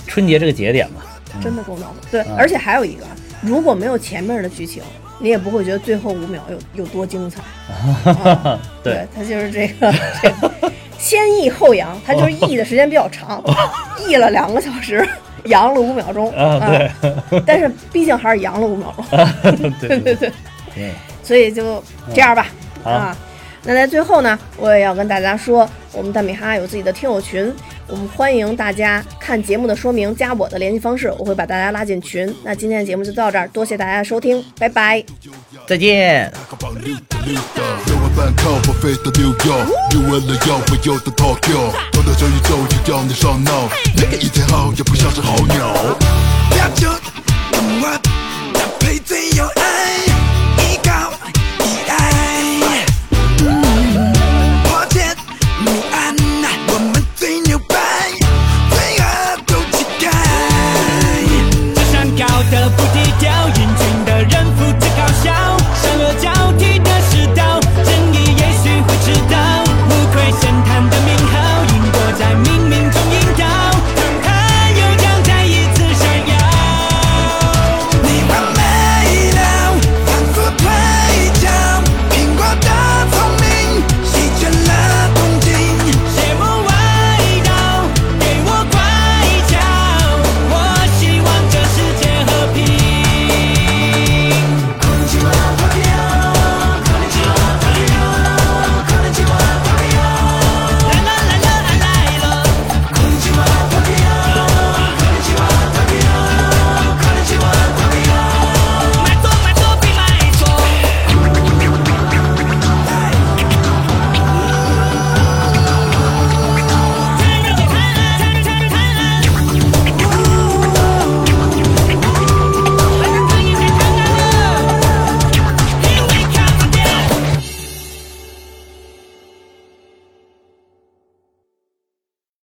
[0.09, 1.03] 春节这个节点吧。
[1.35, 2.11] 嗯真的够闹腾。
[2.11, 3.05] 对，啊而且还有一个，
[3.41, 4.83] 如果没有前面的剧情，
[5.19, 7.41] 你也不会觉得最后五秒有有多精彩。
[8.11, 13.43] 啊对对，它就是这个这个先抑后扬，他就是抑的时间比较长，
[14.07, 15.07] 抑了两个小时，
[15.45, 16.69] 扬了五秒钟啊，
[17.31, 20.33] 对， 但是毕竟还是扬了五秒钟，对对对。
[21.23, 21.83] 所以就
[22.15, 22.47] 这样吧，
[22.83, 22.91] 好。
[22.91, 23.17] 啊。
[23.69, 27.53] 那在最后呢，我也要跟大家说，我们大米哈有自己的听友群，
[27.89, 32.35] 我们欢迎大家看节目的说明，加我的联系方式，我会把大家拉进群。
[32.43, 35.05] 那今天的节目就到这儿，多谢大家的收听，拜拜。
[35.67, 36.33] 再见。